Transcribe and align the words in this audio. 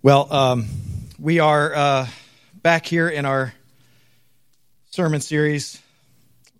Well, 0.00 0.32
um, 0.32 0.66
we 1.18 1.40
are 1.40 1.74
uh, 1.74 2.06
back 2.62 2.86
here 2.86 3.08
in 3.08 3.24
our 3.24 3.52
sermon 4.90 5.20
series 5.20 5.82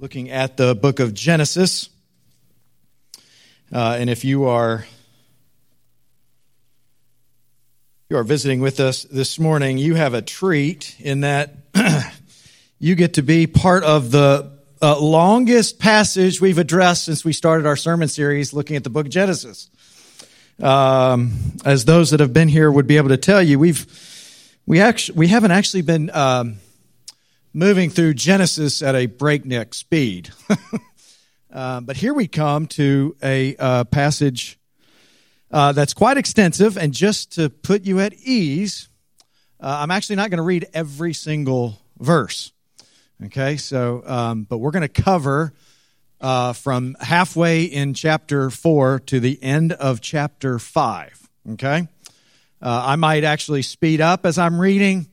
looking 0.00 0.30
at 0.30 0.57
the 0.57 0.75
book 0.75 0.99
of 0.99 1.14
Genesis. 1.14 1.88
Uh, 3.72 3.96
and 4.00 4.10
if 4.10 4.24
you 4.24 4.46
are 4.46 4.84
you 8.11 8.16
are 8.16 8.25
visiting 8.25 8.59
with 8.59 8.80
us 8.80 9.05
this 9.05 9.39
morning, 9.39 9.79
you 9.79 9.95
have 9.95 10.14
a 10.14 10.23
treat 10.23 10.96
in 10.98 11.20
that 11.20 11.55
you 12.80 12.96
get 12.96 13.14
to 13.14 13.23
be 13.23 13.46
part 13.46 13.84
of 13.84 14.11
the 14.11 14.50
uh, 14.82 14.98
longest 14.98 15.79
passage 15.79 16.41
we've 16.41 16.59
addressed 16.59 17.05
since 17.05 17.25
we 17.25 17.32
started 17.32 17.66
our 17.66 17.77
sermon 17.77 18.09
series 18.09 18.52
looking 18.52 18.75
at 18.75 18.82
the 18.82 18.91
book 18.91 19.07
of 19.07 19.12
Genesis 19.12 19.70
um, 20.62 21.32
as 21.64 21.84
those 21.84 22.11
that 22.11 22.20
have 22.20 22.32
been 22.32 22.48
here 22.48 22.70
would 22.70 22.86
be 22.86 22.96
able 22.96 23.11
to 23.11 23.16
tell 23.16 23.43
you, 23.43 23.58
we've 23.58 23.86
we 24.66 24.80
actually 24.80 25.18
we 25.18 25.29
haven't 25.29 25.50
actually 25.50 25.82
been 25.82 26.11
um, 26.11 26.57
moving 27.53 27.90
through 27.90 28.14
Genesis 28.14 28.82
at 28.82 28.94
a 28.94 29.07
breakneck 29.07 29.75
speed, 29.75 30.30
uh, 31.52 31.80
but 31.80 31.96
here 31.96 32.12
we 32.12 32.26
come 32.26 32.66
to 32.66 33.16
a 33.22 33.56
uh, 33.56 33.84
passage 33.84 34.58
uh, 35.50 35.72
that's 35.72 35.94
quite 35.94 36.16
extensive. 36.16 36.77
And 36.77 36.92
just 36.92 37.32
to 37.32 37.48
put 37.48 37.84
you 37.84 38.00
at 38.00 38.14
ease, 38.14 38.88
uh, 39.60 39.78
I'm 39.80 39.90
actually 39.90 40.16
not 40.16 40.30
going 40.30 40.38
to 40.38 40.44
read 40.44 40.66
every 40.74 41.14
single 41.14 41.78
verse. 41.98 42.52
Okay, 43.27 43.56
so 43.56 44.02
um, 44.06 44.44
but 44.44 44.58
we're 44.58 44.70
going 44.70 44.88
to 44.88 45.02
cover 45.02 45.52
uh, 46.20 46.52
from 46.52 46.96
halfway 47.00 47.64
in 47.64 47.95
chapter 47.95 48.50
4 48.50 49.00
to 49.00 49.20
the 49.20 49.42
end 49.42 49.72
of 49.72 50.00
chapter 50.00 50.58
5. 50.58 51.28
Okay? 51.52 51.88
Uh, 52.60 52.82
I 52.86 52.96
might 52.96 53.24
actually 53.24 53.62
speed 53.62 54.00
up 54.00 54.27
as 54.27 54.38
I'm 54.38 54.60
reading. 54.60 55.08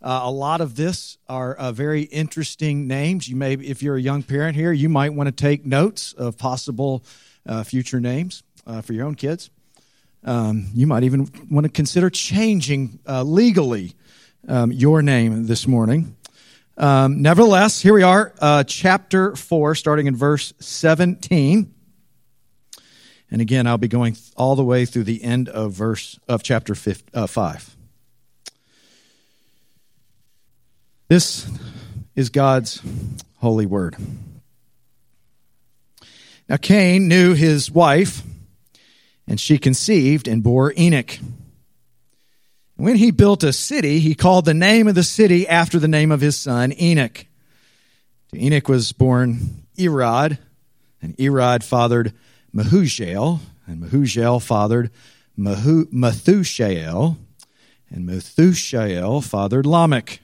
Uh, 0.00 0.20
a 0.24 0.30
lot 0.30 0.60
of 0.60 0.76
this 0.76 1.18
are 1.28 1.54
uh, 1.54 1.72
very 1.72 2.02
interesting 2.02 2.86
names. 2.86 3.28
You 3.28 3.36
may, 3.36 3.54
if 3.54 3.82
you're 3.82 3.96
a 3.96 4.00
young 4.00 4.22
parent 4.22 4.56
here, 4.56 4.72
you 4.72 4.88
might 4.88 5.12
want 5.12 5.26
to 5.26 5.32
take 5.32 5.66
notes 5.66 6.12
of 6.12 6.38
possible 6.38 7.04
uh, 7.44 7.64
future 7.64 8.00
names 8.00 8.42
uh, 8.66 8.80
for 8.80 8.92
your 8.92 9.06
own 9.06 9.14
kids. 9.14 9.50
Um, 10.24 10.68
you 10.74 10.86
might 10.86 11.04
even 11.04 11.30
want 11.50 11.64
to 11.64 11.72
consider 11.72 12.10
changing 12.10 12.98
legally 13.06 13.94
um, 14.48 14.72
your 14.72 15.02
name 15.02 15.46
this 15.46 15.66
morning. 15.66 16.15
Um, 16.78 17.22
nevertheless, 17.22 17.80
here 17.80 17.94
we 17.94 18.02
are, 18.02 18.34
uh, 18.38 18.62
chapter 18.64 19.34
4, 19.34 19.74
starting 19.74 20.06
in 20.06 20.14
verse 20.14 20.52
17. 20.60 21.72
And 23.30 23.40
again, 23.40 23.66
I'll 23.66 23.78
be 23.78 23.88
going 23.88 24.16
all 24.36 24.56
the 24.56 24.64
way 24.64 24.84
through 24.84 25.04
the 25.04 25.24
end 25.24 25.48
of 25.48 25.72
verse 25.72 26.18
of 26.28 26.42
chapter 26.42 26.74
five, 26.74 27.02
uh, 27.14 27.26
5. 27.26 27.76
This 31.08 31.48
is 32.14 32.28
God's 32.28 32.82
holy 33.38 33.64
word. 33.64 33.96
Now, 36.48 36.58
Cain 36.58 37.08
knew 37.08 37.32
his 37.32 37.70
wife, 37.70 38.22
and 39.26 39.40
she 39.40 39.56
conceived 39.56 40.28
and 40.28 40.42
bore 40.42 40.74
Enoch. 40.76 41.18
When 42.76 42.96
he 42.96 43.10
built 43.10 43.42
a 43.42 43.54
city, 43.54 44.00
he 44.00 44.14
called 44.14 44.44
the 44.44 44.52
name 44.54 44.86
of 44.86 44.94
the 44.94 45.02
city 45.02 45.48
after 45.48 45.78
the 45.78 45.88
name 45.88 46.12
of 46.12 46.20
his 46.20 46.36
son, 46.36 46.74
Enoch. 46.78 47.24
To 48.32 48.38
Enoch 48.38 48.68
was 48.68 48.92
born 48.92 49.64
Irad, 49.78 50.38
and 51.00 51.16
Irad 51.16 51.62
fathered 51.62 52.12
Mehujael, 52.54 53.40
and 53.66 53.82
Mehujael 53.82 54.42
fathered 54.42 54.90
Methushael, 55.38 57.16
and 57.90 58.08
Methushael 58.08 59.24
fathered 59.24 59.64
Lamech. 59.64 60.20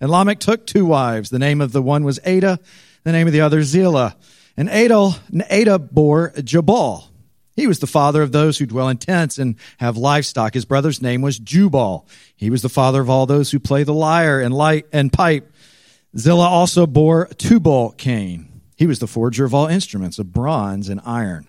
And 0.00 0.10
Lamech 0.10 0.40
took 0.40 0.66
two 0.66 0.86
wives. 0.86 1.30
The 1.30 1.38
name 1.38 1.60
of 1.60 1.72
the 1.72 1.82
one 1.82 2.02
was 2.04 2.18
Adah, 2.26 2.58
the 3.04 3.12
name 3.12 3.26
of 3.26 3.32
the 3.32 3.40
other 3.40 3.62
Zillah. 3.62 4.16
And 4.56 4.68
Adah, 4.68 5.12
Adah 5.50 5.78
bore 5.78 6.32
Jabal. 6.42 7.10
He 7.56 7.66
was 7.66 7.78
the 7.78 7.86
father 7.86 8.22
of 8.22 8.32
those 8.32 8.58
who 8.58 8.66
dwell 8.66 8.88
in 8.88 8.98
tents 8.98 9.38
and 9.38 9.56
have 9.78 9.96
livestock. 9.96 10.54
His 10.54 10.64
brother's 10.64 11.00
name 11.00 11.22
was 11.22 11.38
Jubal. 11.38 12.06
He 12.34 12.50
was 12.50 12.62
the 12.62 12.68
father 12.68 13.00
of 13.00 13.08
all 13.08 13.26
those 13.26 13.50
who 13.50 13.60
play 13.60 13.84
the 13.84 13.94
lyre 13.94 14.40
and 14.40 14.52
light 14.52 14.86
and 14.92 15.12
pipe. 15.12 15.52
Zillah 16.16 16.48
also 16.48 16.86
bore 16.86 17.26
Tubal 17.26 17.90
Cain. 17.92 18.48
He 18.76 18.86
was 18.86 18.98
the 18.98 19.06
forger 19.06 19.44
of 19.44 19.54
all 19.54 19.66
instruments 19.66 20.18
of 20.18 20.32
bronze 20.32 20.88
and 20.88 21.00
iron. 21.04 21.48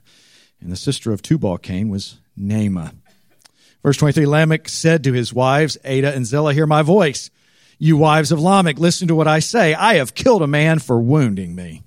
And 0.62 0.72
the 0.72 0.76
sister 0.76 1.12
of 1.12 1.22
Tubal 1.22 1.58
Cain 1.58 1.90
was 1.90 2.20
Naamah. 2.40 2.94
Verse 3.82 3.98
23 3.98 4.26
Lamech 4.26 4.70
said 4.70 5.04
to 5.04 5.14
his 5.14 5.34
wives, 5.34 5.78
Adah 5.84 6.14
and 6.14 6.26
Zillah, 6.26 6.54
Hear 6.54 6.68
my 6.68 6.82
voice. 6.82 7.30
You 7.78 7.98
wives 7.98 8.32
of 8.32 8.40
Lamech, 8.40 8.80
listen 8.80 9.08
to 9.10 9.16
what 9.16 9.28
I 9.28 9.40
say. 9.40 9.74
I 9.74 9.96
have 9.96 10.16
killed 10.16 10.42
a 10.42 10.48
man 10.48 10.80
for 10.80 11.00
wounding 11.00 11.56
me, 11.56 11.84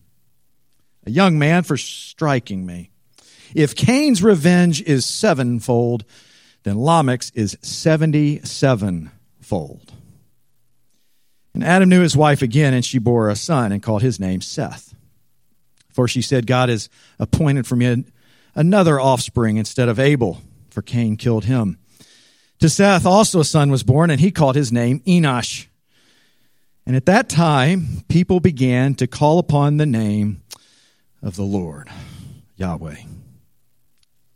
a 1.07 1.11
young 1.11 1.39
man 1.39 1.63
for 1.63 1.77
striking 1.77 2.67
me. 2.67 2.91
If 3.55 3.75
Cain's 3.75 4.23
revenge 4.23 4.83
is 4.83 5.07
sevenfold, 5.07 6.05
then 6.63 6.77
Lamech's 6.77 7.31
is 7.35 7.57
77 7.63 9.11
fold. 9.41 9.93
And 11.55 11.65
Adam 11.65 11.89
knew 11.89 12.03
his 12.03 12.17
wife 12.17 12.43
again, 12.43 12.75
and 12.75 12.85
she 12.85 12.99
bore 12.99 13.31
a 13.31 13.37
son 13.37 13.73
and 13.73 13.83
called 13.83 14.03
his 14.03 14.21
name 14.21 14.41
Seth. 14.41 14.95
For 15.91 16.07
she 16.07 16.23
said, 16.23 16.47
God 16.47 16.69
has 16.69 16.89
appointed 17.19 17.67
for 17.67 17.75
me 17.75 18.05
another 18.55 19.01
offspring 19.01 19.57
instead 19.57 19.89
of 19.89 19.99
Abel, 19.99 20.41
for 20.71 20.83
Cain 20.83 21.17
killed 21.17 21.47
him. 21.47 21.79
To 22.61 22.69
Seth 22.69 23.07
also 23.07 23.41
a 23.41 23.45
son 23.45 23.71
was 23.71 23.83
born, 23.83 24.11
and 24.11 24.21
he 24.21 24.31
called 24.31 24.57
his 24.57 24.71
name 24.71 25.01
Enosh. 25.01 25.67
And 26.87 26.97
at 26.97 27.07
that 27.07 27.29
time, 27.29 28.05
people 28.09 28.41
began 28.41 28.95
to 28.97 29.07
call 29.07 29.39
upon 29.39 29.77
the 29.77 29.87
name 29.87 30.43
of 31.23 31.37
the 31.37 31.43
Lord, 31.43 31.89
Yahweh. 32.57 32.97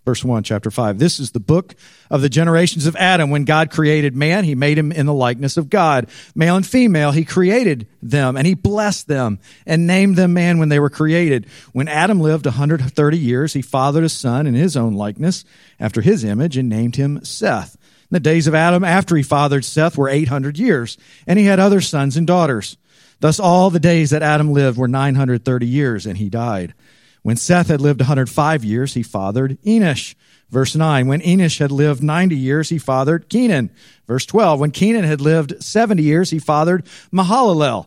Verse 0.05 0.25
1, 0.25 0.43
chapter 0.43 0.69
5. 0.69 0.99
This 0.99 1.21
is 1.21 1.31
the 1.31 1.39
book 1.39 1.77
of 2.11 2.23
the 2.23 2.29
generations 2.29 2.87
of 2.87 2.97
Adam. 2.97 3.31
When 3.31 3.45
God 3.45 3.71
created 3.71 4.17
man, 4.17 4.43
he 4.43 4.57
made 4.57 4.77
him 4.77 4.91
in 4.91 5.07
the 5.07 5.15
likeness 5.15 5.57
of 5.57 5.71
God. 5.71 6.09
Male 6.35 6.57
and 6.57 6.67
female, 6.67 7.13
he 7.13 7.25
created 7.25 7.87
them 8.03 8.37
and 8.37 8.45
he 8.45 8.55
blessed 8.55 9.07
them 9.07 9.39
and 9.65 9.87
named 9.87 10.17
them 10.17 10.33
man 10.33 10.59
when 10.59 10.71
they 10.71 10.81
were 10.81 10.91
created. 10.91 11.47
When 11.73 11.87
Adam 11.87 12.21
lived 12.21 12.47
130 12.47 13.19
years, 13.19 13.53
he 13.53 13.63
fathered 13.63 14.03
a 14.03 14.09
son 14.09 14.49
in 14.49 14.55
his 14.55 14.77
own 14.77 14.95
likeness 14.95 15.45
after 15.79 16.01
his 16.01 16.25
image 16.25 16.57
and 16.57 16.69
named 16.69 16.97
him 16.97 17.25
Seth. 17.25 17.77
The 18.11 18.19
days 18.19 18.49
of 18.49 18.57
Adam 18.57 18.83
after 18.83 19.15
he 19.15 19.23
fathered 19.23 19.65
Seth 19.65 19.97
were 19.97 20.09
800 20.09 20.59
years 20.59 20.99
and 21.29 21.39
he 21.39 21.45
had 21.45 21.61
other 21.61 21.81
sons 21.81 22.17
and 22.17 22.27
daughters. 22.27 22.77
Thus 23.21 23.39
all 23.39 23.71
the 23.71 23.79
days 23.79 24.11
that 24.11 24.23
Adam 24.23 24.53
lived 24.53 24.77
were 24.77 24.89
930 24.89 25.65
years 25.65 26.07
and 26.07 26.19
he 26.19 26.29
died. 26.29 26.75
When 27.23 27.37
Seth 27.37 27.69
had 27.69 27.81
lived 27.81 28.01
105 28.01 28.65
years, 28.65 28.95
he 28.95 29.03
fathered 29.03 29.61
Enosh. 29.63 30.15
Verse 30.51 30.77
9, 30.77 31.07
when 31.07 31.23
Enosh 31.23 31.61
had 31.61 31.73
lived 31.73 32.03
90 32.03 32.37
years, 32.37 32.69
he 32.69 32.79
fathered 32.79 33.31
Kenan. 33.31 33.71
Verse 34.07 34.27
12, 34.27 34.61
when 34.61 34.71
Kenan 34.71 35.05
had 35.05 35.21
lived 35.21 35.63
70 35.65 36.03
years, 36.03 36.31
he 36.31 36.39
fathered 36.39 36.85
Mahalalel. 37.11 37.87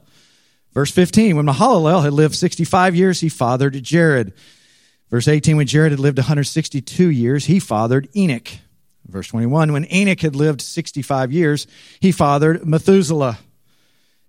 Verse 0.73 0.89
15, 0.89 1.35
when 1.35 1.45
Mahalalel 1.45 2.03
had 2.03 2.13
lived 2.13 2.33
65 2.33 2.95
years, 2.95 3.19
he 3.19 3.29
fathered 3.29 3.81
Jared. 3.83 4.33
Verse 5.11 5.27
18, 5.27 5.57
when 5.57 5.67
Jared 5.67 5.91
had 5.91 5.99
lived 5.99 6.17
162 6.17 7.09
years, 7.09 7.45
he 7.45 7.59
fathered 7.59 8.09
Enoch. 8.15 8.49
Verse 9.07 9.27
21, 9.27 9.71
when 9.71 9.85
Enoch 9.93 10.19
had 10.21 10.35
lived 10.35 10.61
65 10.61 11.31
years, 11.31 11.67
he 11.99 12.11
fathered 12.11 12.65
Methuselah. 12.65 13.37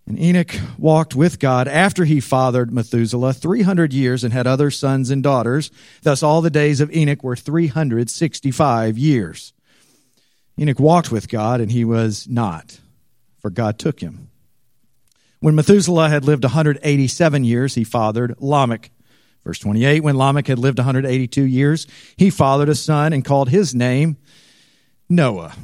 And 0.07 0.21
Enoch 0.21 0.55
walked 0.79 1.17
with 1.17 1.41
God 1.41 1.67
after 1.67 2.05
he 2.05 2.21
fathered 2.21 2.73
Methuselah 2.73 3.33
300 3.33 3.93
years 3.93 4.23
and 4.23 4.33
had 4.33 4.47
other 4.47 4.71
sons 4.71 5.11
and 5.11 5.23
daughters. 5.23 5.71
Thus, 6.03 6.23
all 6.23 6.41
the 6.41 6.51
days 6.51 6.81
of 6.81 6.95
Enoch 6.95 7.25
were 7.25 7.35
365 7.35 8.97
years. 8.97 9.53
Enoch 10.59 10.79
walked 10.79 11.11
with 11.11 11.29
God, 11.29 11.61
and 11.61 11.73
he 11.73 11.85
was 11.85 12.29
not, 12.29 12.79
for 13.41 13.51
God 13.51 13.79
took 13.79 14.01
him. 14.01 14.31
When 15.41 15.55
Methuselah 15.55 16.09
had 16.09 16.25
lived 16.25 16.45
187 16.45 17.45
years, 17.45 17.75
he 17.75 17.85
fathered 17.85 18.37
Lamech. 18.39 18.91
Verse 19.45 19.59
28 19.59 20.03
When 20.03 20.17
Lamech 20.17 20.47
had 20.47 20.59
lived 20.59 20.79
182 20.79 21.43
years, 21.43 21.87
he 22.17 22.31
fathered 22.31 22.69
a 22.69 22.75
son 22.75 23.13
and 23.13 23.25
called 23.25 23.49
his 23.49 23.75
name 23.75 24.17
Noah, 25.09 25.55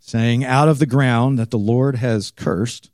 saying, 0.00 0.44
Out 0.44 0.68
of 0.68 0.80
the 0.80 0.86
ground 0.86 1.38
that 1.38 1.50
the 1.50 1.58
Lord 1.58 1.96
has 1.96 2.30
cursed, 2.30 2.90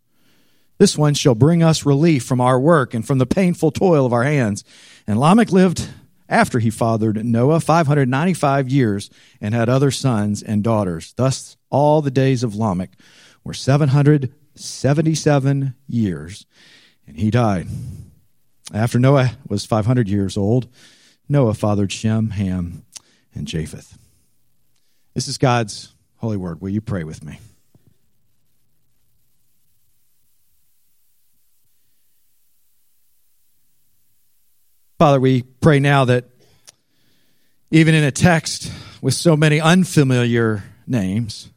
this 0.78 0.99
one 0.99 1.14
shall 1.14 1.34
bring 1.34 1.62
us 1.62 1.87
relief 1.87 2.25
from 2.25 2.40
our 2.40 2.61
work 2.61 2.94
and 2.94 3.06
from 3.06 3.19
the 3.19 3.26
painful 3.26 3.70
toil 3.70 4.06
of 4.06 4.12
our 4.12 4.25
hands. 4.25 4.64
And 5.06 5.19
Lamech 5.19 5.52
lived 5.52 5.88
after 6.28 6.58
he 6.58 6.70
fathered 6.70 7.25
Noah 7.25 7.61
595 7.61 8.69
years 8.69 9.08
and 9.40 9.55
had 9.55 9.69
other 9.69 9.90
sons 9.90 10.43
and 10.43 10.64
daughters. 10.64 11.14
Thus, 11.17 11.56
all 11.70 12.02
the 12.02 12.11
days 12.11 12.43
of 12.43 12.56
Lamech 12.56 12.90
were 13.44 13.55
777 13.55 15.75
years, 15.87 16.46
and 17.06 17.19
he 17.19 17.31
died. 17.31 17.69
After 18.75 18.99
Noah 18.99 19.38
was 19.49 19.64
500 19.64 20.08
years 20.08 20.37
old, 20.37 20.67
Noah 21.29 21.55
fathered 21.55 21.93
Shem, 21.93 22.31
Ham, 22.31 22.84
and 23.34 23.46
Japheth. 23.46 23.96
This 25.14 25.29
is 25.29 25.38
God's 25.38 25.94
holy 26.17 26.37
word. 26.37 26.61
Will 26.61 26.70
you 26.70 26.81
pray 26.81 27.05
with 27.05 27.22
me? 27.25 27.38
Father, 34.98 35.20
we 35.20 35.43
pray 35.43 35.78
now 35.78 36.06
that 36.06 36.25
even 37.70 37.94
in 37.94 38.02
a 38.02 38.10
text 38.10 38.72
with 39.02 39.12
so 39.12 39.37
many 39.37 39.60
unfamiliar 39.60 40.64
names, 40.87 41.50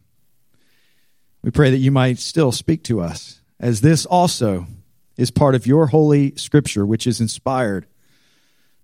we 1.42 1.50
pray 1.50 1.72
that 1.72 1.78
you 1.78 1.90
might 1.90 2.20
still 2.20 2.52
speak 2.52 2.84
to 2.84 3.00
us, 3.00 3.40
as 3.58 3.80
this 3.80 4.06
also 4.06 4.68
is 5.16 5.32
part 5.32 5.56
of 5.56 5.66
your 5.66 5.88
holy 5.88 6.36
scripture, 6.36 6.86
which 6.86 7.08
is 7.08 7.22
inspired 7.22 7.86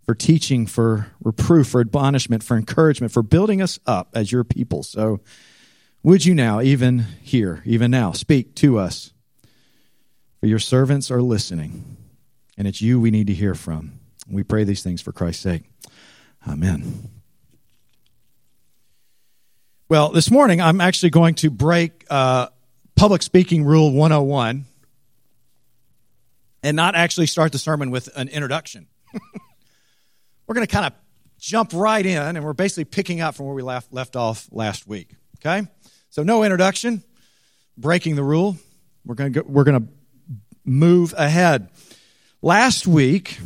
for 0.06 0.16
teaching, 0.16 0.66
for 0.68 1.08
reproof, 1.22 1.68
for 1.68 1.82
admonishment, 1.82 2.42
for 2.42 2.56
encouragement, 2.56 3.12
for 3.12 3.24
building 3.24 3.62
us 3.62 3.78
up 3.86 4.10
as 4.14 4.32
your 4.32 4.46
people. 4.46 4.84
So, 4.84 5.20
would 6.02 6.24
you 6.24 6.34
now, 6.34 6.62
even 6.62 7.00
here, 7.22 7.62
even 7.66 7.92
now, 7.92 8.14
speak 8.14 8.56
to 8.56 8.78
us? 8.78 9.12
For 10.40 10.46
your 10.46 10.60
servants 10.60 11.12
are 11.12 11.22
listening, 11.22 11.98
and 12.58 12.68
it's 12.68 12.82
you 12.82 13.02
we 13.02 13.12
need 13.12 13.28
to 13.28 13.34
hear 13.34 13.56
from. 13.56 14.00
We 14.30 14.44
pray 14.44 14.64
these 14.64 14.84
things 14.84 15.02
for 15.02 15.12
Christ's 15.12 15.44
sake. 15.44 15.64
Amen. 16.48 17.10
Well, 19.88 20.10
this 20.10 20.32
morning 20.32 20.62
I'm 20.62 20.82
actually 20.82 21.12
going 21.12 21.36
to 21.36 21.50
break 21.50 22.06
uh, 22.10 22.48
Public 22.96 23.22
Speaking 23.22 23.64
Rule 23.64 23.92
101 23.92 24.66
and 26.64 26.76
not 26.76 26.96
actually 26.96 27.28
start 27.28 27.52
the 27.52 27.60
sermon 27.60 27.92
with 27.92 28.10
an 28.16 28.28
introduction. 28.30 28.88
we're 30.48 30.56
going 30.56 30.66
to 30.66 30.74
kind 30.74 30.88
of 30.88 30.94
jump 31.38 31.72
right 31.74 32.04
in, 32.04 32.36
and 32.36 32.44
we're 32.44 32.54
basically 32.54 32.86
picking 32.86 33.22
up 33.22 33.36
from 33.36 33.46
where 33.46 33.54
we 33.54 33.62
left, 33.62 33.94
left 33.94 34.16
off 34.16 34.50
last 34.52 34.88
week. 34.88 35.14
Okay? 35.38 35.68
So, 36.10 36.24
no 36.24 36.44
introduction, 36.44 37.04
breaking 37.78 38.16
the 38.16 38.24
rule. 38.24 38.58
We're 39.06 39.16
going 39.16 39.34
to, 39.34 39.44
we're 39.44 39.66
going 39.66 39.86
to 39.86 39.94
move 40.64 41.14
ahead. 41.16 41.70
Last 42.42 42.88
week, 42.88 43.38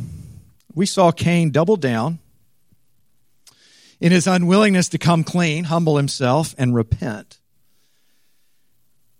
we 0.74 0.86
saw 0.86 1.10
Cain 1.10 1.50
double 1.50 1.76
down 1.76 2.18
in 4.00 4.12
his 4.12 4.26
unwillingness 4.26 4.88
to 4.88 4.98
come 4.98 5.24
clean, 5.24 5.64
humble 5.64 5.96
himself, 5.96 6.54
and 6.58 6.74
repent 6.74 7.38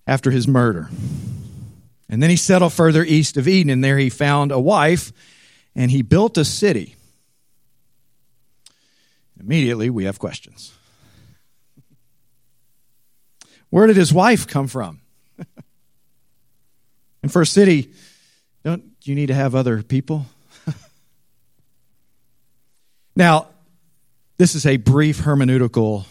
after 0.06 0.30
his 0.30 0.48
murder. 0.48 0.88
And 2.08 2.22
then 2.22 2.30
he 2.30 2.36
settled 2.36 2.72
further 2.72 3.04
east 3.04 3.36
of 3.36 3.46
Eden, 3.46 3.70
and 3.70 3.84
there 3.84 3.98
he 3.98 4.10
found 4.10 4.50
a 4.50 4.58
wife, 4.58 5.12
and 5.74 5.90
he 5.90 6.02
built 6.02 6.36
a 6.38 6.44
city. 6.44 6.96
Immediately, 9.38 9.90
we 9.90 10.04
have 10.04 10.18
questions. 10.18 10.72
Where 13.70 13.86
did 13.86 13.96
his 13.96 14.12
wife 14.12 14.48
come 14.48 14.66
from? 14.66 15.00
and 17.22 17.32
for 17.32 17.42
a 17.42 17.46
city, 17.46 17.92
don't 18.64 18.82
you 19.04 19.14
need 19.14 19.26
to 19.26 19.34
have 19.34 19.54
other 19.54 19.82
people? 19.82 20.26
Now, 23.16 23.48
this 24.38 24.54
is 24.54 24.66
a 24.66 24.76
brief 24.76 25.20
hermeneutical 25.20 26.06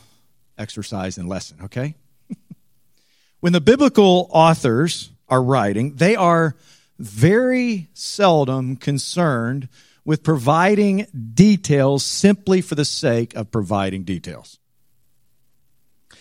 exercise 0.58 1.18
and 1.18 1.28
lesson, 1.28 1.58
okay? 1.64 1.96
when 3.40 3.54
the 3.54 3.62
biblical 3.62 4.30
authors 4.32 5.12
are 5.28 5.42
writing, 5.42 5.96
they 5.96 6.16
are 6.16 6.56
very 7.00 7.88
seldom 7.94 8.76
concerned 8.76 9.70
with 10.04 10.24
providing 10.24 11.08
details 11.34 12.04
simply 12.04 12.62
for 12.62 12.76
the 12.76 12.86
sake 12.86 13.36
of 13.36 13.52
providing 13.52 14.04
details. 14.04 14.60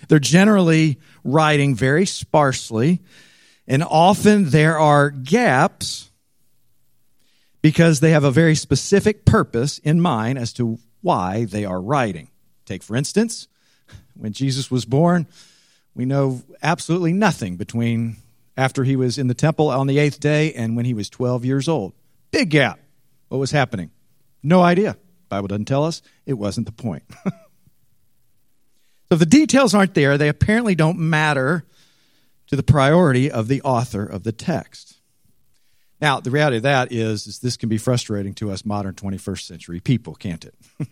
They're 0.09 0.19
generally 0.19 1.01
writing 1.25 1.75
very 1.75 2.07
sparsely, 2.07 3.01
and 3.67 3.83
often 3.83 4.51
there 4.51 4.79
are 4.79 5.11
gaps 5.11 6.08
because 7.63 8.01
they 8.01 8.11
have 8.11 8.25
a 8.25 8.31
very 8.31 8.55
specific 8.55 9.25
purpose 9.25 9.79
in 9.79 10.01
mind 10.01 10.39
as 10.39 10.53
to 10.55 10.79
why 11.01 11.45
they 11.45 11.65
are 11.65 11.81
writing. 11.81 12.29
Take, 12.65 12.83
for 12.83 12.97
instance, 12.97 13.49
when 14.15 14.33
Jesus 14.33 14.71
was 14.71 14.85
born, 14.85 15.27
we 15.95 16.05
know 16.05 16.43
absolutely 16.63 17.13
nothing 17.13 17.57
between 17.57 18.17
after 18.57 18.85
he 18.85 18.97
was 18.97 19.19
in 19.19 19.29
the 19.29 19.35
temple 19.35 19.69
on 19.69 19.87
the 19.87 19.99
eighth 19.99 20.21
day 20.21 20.53
and 20.53 20.77
when 20.77 20.85
he 20.85 20.95
was 20.95 21.09
12 21.09 21.45
years 21.45 21.69
old. 21.69 21.93
Big 22.31 22.51
gap. 22.51 22.79
What 23.29 23.39
was 23.39 23.51
happening? 23.51 23.91
No 24.43 24.63
idea. 24.63 24.97
Bible 25.29 25.49
doesn't 25.49 25.67
tell 25.67 25.85
us. 25.85 26.03
It 26.27 26.35
wasn't 26.35 26.67
the 26.67 26.73
point. 26.73 27.05
so 29.11 29.17
the 29.17 29.27
details 29.27 29.75
aren't 29.75 29.95
there, 29.95 30.19
they 30.19 30.29
apparently 30.29 30.75
don't 30.75 30.99
matter 30.99 31.65
to 32.49 32.57
the 32.57 32.63
priority 32.63 33.31
of 33.31 33.49
the 33.49 33.63
author 33.63 34.05
of 34.05 34.25
the 34.25 34.33
text. 34.33 34.98
Now, 36.01 36.21
the 36.21 36.31
reality 36.31 36.59
of 36.59 36.63
that 36.63 36.93
is, 36.93 37.27
is 37.27 37.41
this 37.41 37.57
can 37.57 37.69
be 37.69 37.79
frustrating 37.79 38.35
to 38.35 38.51
us 38.51 38.65
modern 38.65 38.95
21st 38.95 39.43
century 39.43 39.81
people, 39.81 40.15
can't 40.15 40.45
it? 40.45 40.55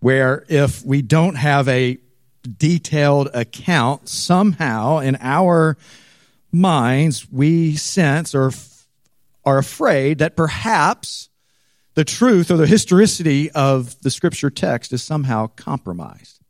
Where 0.00 0.44
if 0.48 0.84
we 0.84 1.02
don't 1.02 1.34
have 1.34 1.68
a 1.68 1.98
detailed 2.56 3.28
account, 3.34 4.08
somehow 4.08 4.98
in 4.98 5.18
our 5.20 5.76
minds 6.50 7.30
we 7.30 7.76
sense 7.76 8.34
or 8.34 8.50
are 9.44 9.58
afraid 9.58 10.18
that 10.18 10.36
perhaps 10.36 11.28
the 11.94 12.04
truth 12.04 12.50
or 12.50 12.56
the 12.56 12.66
historicity 12.66 13.50
of 13.50 14.00
the 14.02 14.10
scripture 14.10 14.50
text 14.50 14.92
is 14.92 15.02
somehow 15.02 15.48
compromised. 15.48 16.40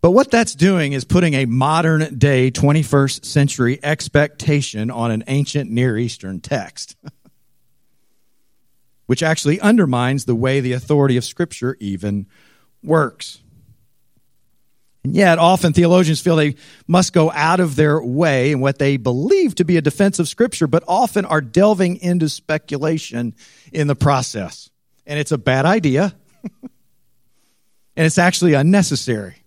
But 0.00 0.12
what 0.12 0.30
that's 0.30 0.54
doing 0.54 0.94
is 0.94 1.04
putting 1.04 1.34
a 1.34 1.44
modern 1.44 2.18
day 2.18 2.50
21st 2.50 3.24
century 3.24 3.78
expectation 3.82 4.90
on 4.90 5.10
an 5.10 5.24
ancient 5.26 5.70
Near 5.70 5.98
Eastern 5.98 6.40
text, 6.40 6.96
which 9.06 9.22
actually 9.22 9.60
undermines 9.60 10.24
the 10.24 10.34
way 10.34 10.60
the 10.60 10.72
authority 10.72 11.18
of 11.18 11.24
Scripture 11.24 11.76
even 11.80 12.26
works. 12.82 13.42
And 15.04 15.14
yet, 15.14 15.38
often 15.38 15.72
theologians 15.72 16.20
feel 16.20 16.36
they 16.36 16.56
must 16.86 17.12
go 17.12 17.30
out 17.32 17.60
of 17.60 17.76
their 17.76 18.02
way 18.02 18.52
in 18.52 18.60
what 18.60 18.78
they 18.78 18.96
believe 18.96 19.54
to 19.56 19.64
be 19.64 19.76
a 19.76 19.82
defense 19.82 20.18
of 20.18 20.28
Scripture, 20.28 20.66
but 20.66 20.84
often 20.88 21.24
are 21.24 21.40
delving 21.40 21.96
into 21.96 22.28
speculation 22.28 23.34
in 23.72 23.86
the 23.86 23.96
process. 23.96 24.70
And 25.06 25.18
it's 25.18 25.32
a 25.32 25.38
bad 25.38 25.64
idea, 25.64 26.14
and 26.62 26.70
it's 27.96 28.18
actually 28.18 28.54
unnecessary. 28.54 29.39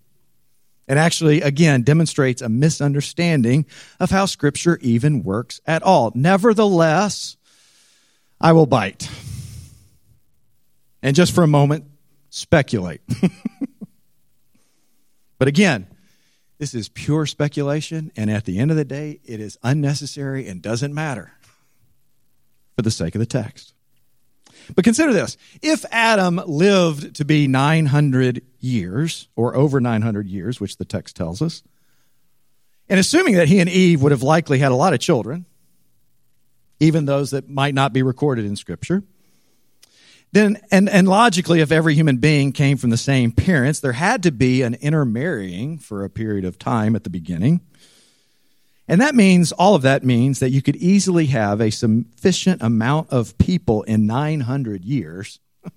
It 0.88 0.98
actually, 0.98 1.42
again, 1.42 1.84
demonstrates 1.84 2.42
a 2.42 2.50
misunderstanding 2.50 3.66
of 4.00 4.12
how 4.12 4.26
Scripture 4.26 4.78
even 4.82 5.24
works 5.24 5.62
at 5.66 5.82
all. 5.82 6.12
Nevertheless, 6.14 7.38
I 8.42 8.52
will 8.52 8.66
bite. 8.66 9.10
And 11.02 11.16
just 11.16 11.34
for 11.34 11.44
a 11.44 11.48
moment, 11.48 11.86
speculate. 12.30 13.02
but 15.38 15.48
again, 15.48 15.88
this 16.58 16.74
is 16.74 16.90
pure 16.90 17.26
speculation, 17.26 18.12
and 18.16 18.30
at 18.30 18.46
the 18.46 18.60
end 18.60 18.72
of 18.72 18.78
the 18.78 18.86
day, 18.86 19.20
it 19.24 19.40
is 19.40 19.58
unnecessary 19.64 20.48
and 20.48 20.62
doesn't 20.62 20.94
matter 20.94 21.34
for 22.76 22.82
the 22.82 22.92
sake 22.92 23.16
of 23.16 23.20
the 23.20 23.26
text. 23.26 23.73
But 24.76 24.84
consider 24.84 25.14
this 25.14 25.38
if 25.62 25.86
Adam 25.92 26.42
lived 26.46 27.16
to 27.16 27.26
be 27.26 27.48
900 27.48 28.44
years, 28.60 29.28
or 29.36 29.56
over 29.56 29.80
900 29.80 30.28
years, 30.28 30.60
which 30.60 30.78
the 30.78 30.86
text 30.86 31.16
tells 31.16 31.42
us, 31.42 31.64
and 32.90 33.00
assuming 33.00 33.36
that 33.36 33.48
he 33.48 33.60
and 33.60 33.70
Eve 33.70 34.02
would 34.02 34.12
have 34.12 34.24
likely 34.24 34.60
had 34.60 34.72
a 34.72 34.76
lot 34.76 34.94
of 34.94 35.00
children, 35.00 35.46
even 36.80 37.06
those 37.06 37.32
that 37.32 37.50
might 37.50 37.74
not 37.74 37.94
be 37.94 38.04
recorded 38.04 38.46
in 38.46 38.56
Scripture, 38.56 39.04
then, 40.34 40.60
and, 40.72 40.90
and 40.90 41.08
logically, 41.08 41.62
if 41.62 41.72
every 41.72 41.94
human 41.94 42.18
being 42.18 42.52
came 42.52 42.78
from 42.78 42.90
the 42.90 42.98
same 42.98 43.32
parents, 43.32 43.80
there 43.80 43.94
had 43.94 44.24
to 44.24 44.32
be 44.32 44.64
an 44.64 44.74
intermarrying 44.76 45.78
for 45.78 46.04
a 46.04 46.10
period 46.10 46.44
of 46.44 46.58
time 46.58 46.96
at 46.96 47.04
the 47.04 47.12
beginning. 47.12 47.62
And 48.88 49.00
that 49.00 49.16
means, 49.16 49.52
all 49.54 49.76
of 49.76 49.84
that 49.84 50.04
means 50.04 50.40
that 50.40 50.50
you 50.50 50.62
could 50.62 50.76
easily 50.76 51.28
have 51.28 51.62
a 51.62 51.70
sufficient 51.70 52.62
amount 52.62 53.12
of 53.12 53.38
people 53.38 53.84
in 53.84 54.06
900 54.06 54.84
years 54.84 55.40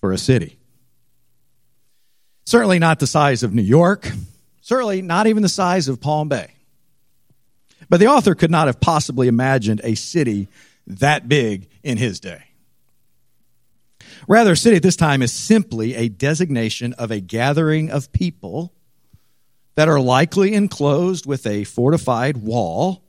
for 0.00 0.12
a 0.12 0.18
city. 0.18 0.58
Certainly 2.44 2.80
not 2.80 2.98
the 2.98 3.06
size 3.06 3.42
of 3.42 3.54
New 3.54 3.62
York, 3.62 4.10
certainly 4.60 5.00
not 5.02 5.26
even 5.26 5.42
the 5.42 5.48
size 5.48 5.88
of 5.88 6.00
Palm 6.00 6.28
Bay. 6.28 6.52
But 7.88 8.00
the 8.00 8.08
author 8.08 8.34
could 8.34 8.50
not 8.50 8.66
have 8.66 8.80
possibly 8.80 9.28
imagined 9.28 9.80
a 9.84 9.94
city 9.94 10.48
that 10.86 11.28
big 11.28 11.68
in 11.82 11.98
his 11.98 12.20
day. 12.20 12.42
Rather, 14.28 14.52
a 14.52 14.56
city 14.56 14.76
at 14.76 14.82
this 14.82 14.96
time 14.96 15.22
is 15.22 15.32
simply 15.32 15.94
a 15.94 16.08
designation 16.08 16.92
of 16.94 17.10
a 17.10 17.20
gathering 17.20 17.90
of 17.90 18.12
people 18.12 18.72
that 19.76 19.88
are 19.88 20.00
likely 20.00 20.54
enclosed 20.54 21.26
with 21.26 21.46
a 21.46 21.64
fortified 21.64 22.38
wall 22.38 23.04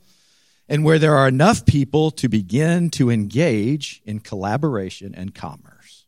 and 0.70 0.84
where 0.84 1.00
there 1.00 1.16
are 1.16 1.28
enough 1.28 1.66
people 1.66 2.12
to 2.12 2.28
begin 2.28 2.90
to 2.92 3.10
engage 3.10 4.02
in 4.06 4.20
collaboration 4.20 5.16
and 5.16 5.34
commerce. 5.34 6.06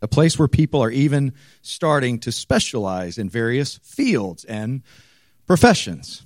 A 0.00 0.08
place 0.08 0.38
where 0.38 0.46
people 0.46 0.82
are 0.82 0.90
even 0.90 1.32
starting 1.62 2.18
to 2.20 2.30
specialize 2.30 3.18
in 3.18 3.28
various 3.28 3.78
fields 3.78 4.44
and 4.44 4.82
professions. 5.46 6.24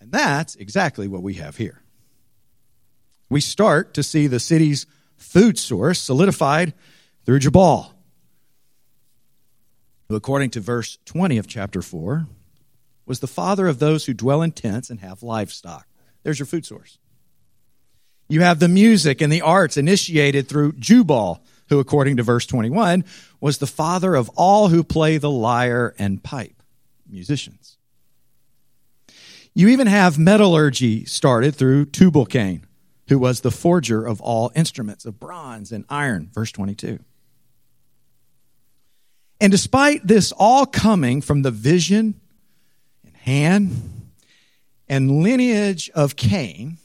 And 0.00 0.12
that's 0.12 0.56
exactly 0.56 1.08
what 1.08 1.22
we 1.22 1.34
have 1.34 1.56
here. 1.56 1.82
We 3.30 3.40
start 3.40 3.94
to 3.94 4.02
see 4.02 4.26
the 4.26 4.40
city's 4.40 4.86
food 5.16 5.58
source 5.58 6.00
solidified 6.00 6.74
through 7.24 7.38
Jabal, 7.38 7.94
who, 10.08 10.16
according 10.16 10.50
to 10.50 10.60
verse 10.60 10.98
20 11.04 11.38
of 11.38 11.46
chapter 11.46 11.82
4, 11.82 12.26
was 13.06 13.20
the 13.20 13.26
father 13.26 13.66
of 13.66 13.78
those 13.78 14.06
who 14.06 14.14
dwell 14.14 14.42
in 14.42 14.52
tents 14.52 14.90
and 14.90 15.00
have 15.00 15.22
livestock. 15.22 15.86
There's 16.22 16.38
your 16.38 16.46
food 16.46 16.64
source. 16.64 16.98
You 18.28 18.42
have 18.42 18.58
the 18.58 18.68
music 18.68 19.20
and 19.20 19.32
the 19.32 19.42
arts 19.42 19.76
initiated 19.76 20.48
through 20.48 20.72
Jubal, 20.72 21.42
who, 21.68 21.78
according 21.78 22.16
to 22.18 22.22
verse 22.22 22.46
21, 22.46 23.04
was 23.40 23.58
the 23.58 23.66
father 23.66 24.14
of 24.14 24.30
all 24.30 24.68
who 24.68 24.84
play 24.84 25.16
the 25.16 25.30
lyre 25.30 25.94
and 25.98 26.22
pipe, 26.22 26.62
musicians. 27.08 27.78
You 29.54 29.68
even 29.68 29.86
have 29.86 30.18
metallurgy 30.18 31.04
started 31.06 31.54
through 31.54 31.86
Tubal 31.86 32.26
Cain, 32.26 32.66
who 33.08 33.18
was 33.18 33.40
the 33.40 33.50
forger 33.50 34.06
of 34.06 34.20
all 34.20 34.52
instruments 34.54 35.04
of 35.04 35.18
bronze 35.18 35.72
and 35.72 35.84
iron, 35.88 36.30
verse 36.32 36.52
22. 36.52 36.98
And 39.40 39.52
despite 39.52 40.06
this 40.06 40.32
all 40.32 40.66
coming 40.66 41.20
from 41.20 41.42
the 41.42 41.50
vision 41.50 42.20
and 43.04 43.16
hand 43.16 44.10
and 44.88 45.22
lineage 45.22 45.90
of 45.94 46.16
Cain, 46.16 46.78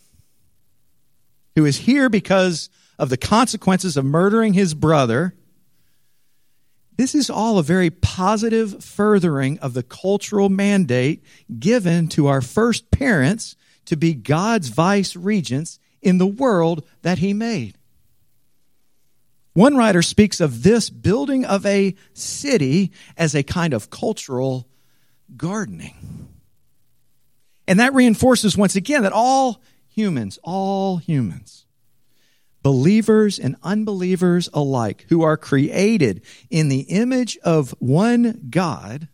who 1.55 1.65
is 1.65 1.77
here 1.77 2.09
because 2.09 2.69
of 2.99 3.09
the 3.09 3.17
consequences 3.17 3.97
of 3.97 4.05
murdering 4.05 4.53
his 4.53 4.73
brother, 4.73 5.33
this 6.95 7.15
is 7.15 7.29
all 7.29 7.57
a 7.57 7.63
very 7.63 7.89
positive 7.89 8.83
furthering 8.83 9.57
of 9.59 9.73
the 9.73 9.83
cultural 9.83 10.49
mandate 10.49 11.23
given 11.59 12.07
to 12.09 12.27
our 12.27 12.41
first 12.41 12.91
parents 12.91 13.55
to 13.85 13.97
be 13.97 14.13
God's 14.13 14.69
vice 14.69 15.15
regents 15.15 15.79
in 16.01 16.19
the 16.19 16.27
world 16.27 16.85
that 17.01 17.17
he 17.17 17.33
made. 17.33 17.77
One 19.53 19.77
writer 19.77 20.01
speaks 20.01 20.39
of 20.39 20.63
this 20.63 20.89
building 20.89 21.45
of 21.45 21.65
a 21.65 21.95
city 22.13 22.91
as 23.15 23.35
a 23.35 23.43
kind 23.43 23.73
of 23.73 23.89
cultural 23.89 24.67
gardening. 25.37 26.27
And 27.67 27.79
that 27.79 27.93
reinforces 27.93 28.57
once 28.57 28.75
again 28.75 29.03
that 29.03 29.13
all 29.13 29.61
humans, 29.87 30.39
all 30.43 30.97
humans, 30.97 31.65
believers 32.63 33.37
and 33.37 33.55
unbelievers 33.61 34.49
alike, 34.53 35.05
who 35.09 35.21
are 35.21 35.37
created 35.37 36.23
in 36.49 36.69
the 36.69 36.81
image 36.81 37.37
of 37.43 37.75
one 37.79 38.47
God, 38.49 39.07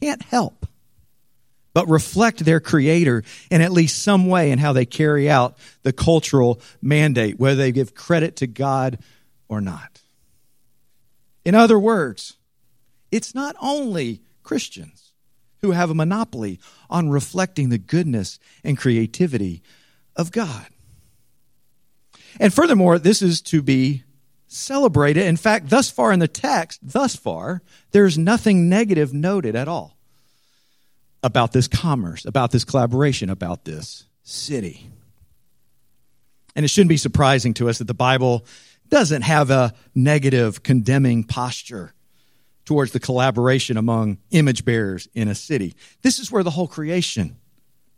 can't 0.00 0.22
help 0.22 0.66
but 1.74 1.88
reflect 1.88 2.44
their 2.44 2.58
creator 2.58 3.22
in 3.50 3.60
at 3.60 3.70
least 3.70 4.02
some 4.02 4.26
way 4.26 4.50
in 4.50 4.58
how 4.58 4.72
they 4.72 4.84
carry 4.86 5.30
out 5.30 5.56
the 5.82 5.92
cultural 5.92 6.60
mandate, 6.82 7.38
whether 7.38 7.56
they 7.56 7.70
give 7.70 7.94
credit 7.94 8.36
to 8.36 8.48
God 8.48 8.98
or 9.48 9.60
not. 9.60 10.00
In 11.44 11.54
other 11.54 11.78
words, 11.78 12.36
it's 13.10 13.34
not 13.34 13.56
only 13.60 14.20
Christians 14.42 15.12
who 15.60 15.72
have 15.72 15.90
a 15.90 15.94
monopoly 15.94 16.60
on 16.88 17.10
reflecting 17.10 17.68
the 17.68 17.78
goodness 17.78 18.38
and 18.62 18.78
creativity 18.78 19.62
of 20.14 20.30
God. 20.30 20.66
And 22.38 22.52
furthermore, 22.52 22.98
this 22.98 23.22
is 23.22 23.40
to 23.42 23.62
be 23.62 24.04
celebrated. 24.46 25.26
In 25.26 25.36
fact, 25.36 25.68
thus 25.68 25.90
far 25.90 26.12
in 26.12 26.20
the 26.20 26.28
text, 26.28 26.80
thus 26.82 27.16
far, 27.16 27.62
there's 27.90 28.18
nothing 28.18 28.68
negative 28.68 29.12
noted 29.12 29.56
at 29.56 29.68
all 29.68 29.96
about 31.22 31.52
this 31.52 31.68
commerce, 31.68 32.24
about 32.24 32.50
this 32.50 32.64
collaboration, 32.64 33.30
about 33.30 33.64
this 33.64 34.04
city. 34.22 34.88
And 36.54 36.64
it 36.64 36.68
shouldn't 36.68 36.88
be 36.88 36.96
surprising 36.96 37.54
to 37.54 37.68
us 37.68 37.78
that 37.78 37.86
the 37.86 37.94
Bible 37.94 38.44
doesn't 38.88 39.22
have 39.22 39.50
a 39.50 39.74
negative, 39.94 40.62
condemning 40.62 41.24
posture 41.24 41.94
towards 42.64 42.92
the 42.92 43.00
collaboration 43.00 43.76
among 43.76 44.18
image 44.30 44.64
bearers 44.64 45.08
in 45.14 45.28
a 45.28 45.34
city. 45.34 45.74
This 46.02 46.18
is 46.18 46.30
where 46.30 46.42
the 46.42 46.50
whole 46.50 46.68
creation 46.68 47.36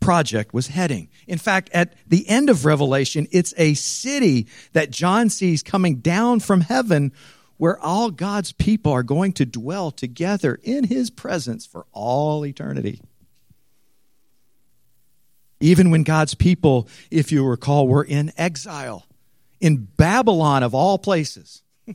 project 0.00 0.54
was 0.54 0.68
heading. 0.68 1.08
In 1.26 1.38
fact, 1.38 1.70
at 1.72 1.94
the 2.06 2.28
end 2.28 2.48
of 2.48 2.64
Revelation, 2.64 3.26
it's 3.30 3.52
a 3.56 3.74
city 3.74 4.46
that 4.72 4.90
John 4.90 5.28
sees 5.28 5.62
coming 5.62 5.96
down 5.96 6.40
from 6.40 6.62
heaven 6.62 7.12
where 7.58 7.78
all 7.78 8.10
God's 8.10 8.52
people 8.52 8.92
are 8.92 9.02
going 9.02 9.32
to 9.34 9.44
dwell 9.44 9.90
together 9.90 10.58
in 10.62 10.84
his 10.84 11.10
presence 11.10 11.66
for 11.66 11.84
all 11.92 12.46
eternity. 12.46 13.00
Even 15.60 15.90
when 15.90 16.02
God's 16.02 16.34
people, 16.34 16.88
if 17.10 17.30
you 17.30 17.46
recall, 17.46 17.86
were 17.86 18.04
in 18.04 18.32
exile 18.38 19.04
in 19.60 19.88
Babylon 19.96 20.62
of 20.62 20.74
all 20.74 20.98
places, 20.98 21.62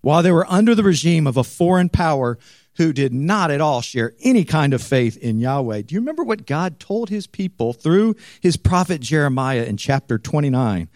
while 0.00 0.22
they 0.22 0.32
were 0.32 0.50
under 0.50 0.74
the 0.74 0.82
regime 0.82 1.26
of 1.26 1.36
a 1.36 1.44
foreign 1.44 1.88
power 1.88 2.38
who 2.76 2.92
did 2.92 3.12
not 3.12 3.50
at 3.50 3.60
all 3.60 3.80
share 3.80 4.14
any 4.20 4.44
kind 4.44 4.72
of 4.72 4.82
faith 4.82 5.16
in 5.16 5.38
Yahweh. 5.38 5.82
Do 5.82 5.94
you 5.94 6.00
remember 6.00 6.22
what 6.22 6.46
God 6.46 6.78
told 6.78 7.10
his 7.10 7.26
people 7.26 7.72
through 7.72 8.16
his 8.40 8.56
prophet 8.56 9.00
Jeremiah 9.00 9.64
in 9.64 9.76
chapter 9.76 10.18
29, 10.18 10.88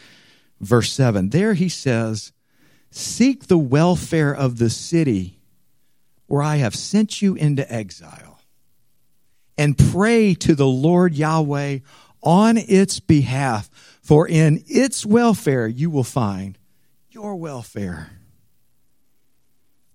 verse 0.61 0.92
7? 0.92 1.30
There 1.30 1.54
he 1.54 1.68
says, 1.68 2.33
Seek 2.90 3.49
the 3.49 3.59
welfare 3.59 4.35
of 4.35 4.59
the 4.59 4.71
city 4.71 5.40
where 6.26 6.42
I 6.42 6.56
have 6.56 6.75
sent 6.75 7.21
you 7.21 7.35
into 7.35 7.71
exile, 7.71 8.40
and 9.59 9.76
pray 9.76 10.35
to 10.35 10.54
the 10.54 10.66
Lord 10.66 11.14
Yahweh 11.14 11.80
on 12.23 12.56
its 12.56 13.00
behalf, 13.00 13.68
for 14.05 14.29
in 14.29 14.63
its 14.67 15.05
welfare 15.05 15.67
you 15.67 15.89
will 15.89 16.05
find 16.05 16.59
your 17.09 17.37
welfare. 17.37 18.11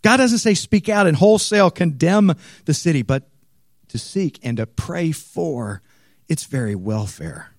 God 0.01 0.17
doesn't 0.17 0.39
say 0.39 0.55
speak 0.55 0.89
out 0.89 1.05
and 1.05 1.15
wholesale 1.15 1.69
condemn 1.69 2.33
the 2.65 2.73
city, 2.73 3.03
but 3.03 3.29
to 3.89 3.99
seek 3.99 4.39
and 4.41 4.57
to 4.57 4.65
pray 4.65 5.11
for 5.11 5.83
its 6.27 6.45
very 6.45 6.73
welfare. 6.73 7.53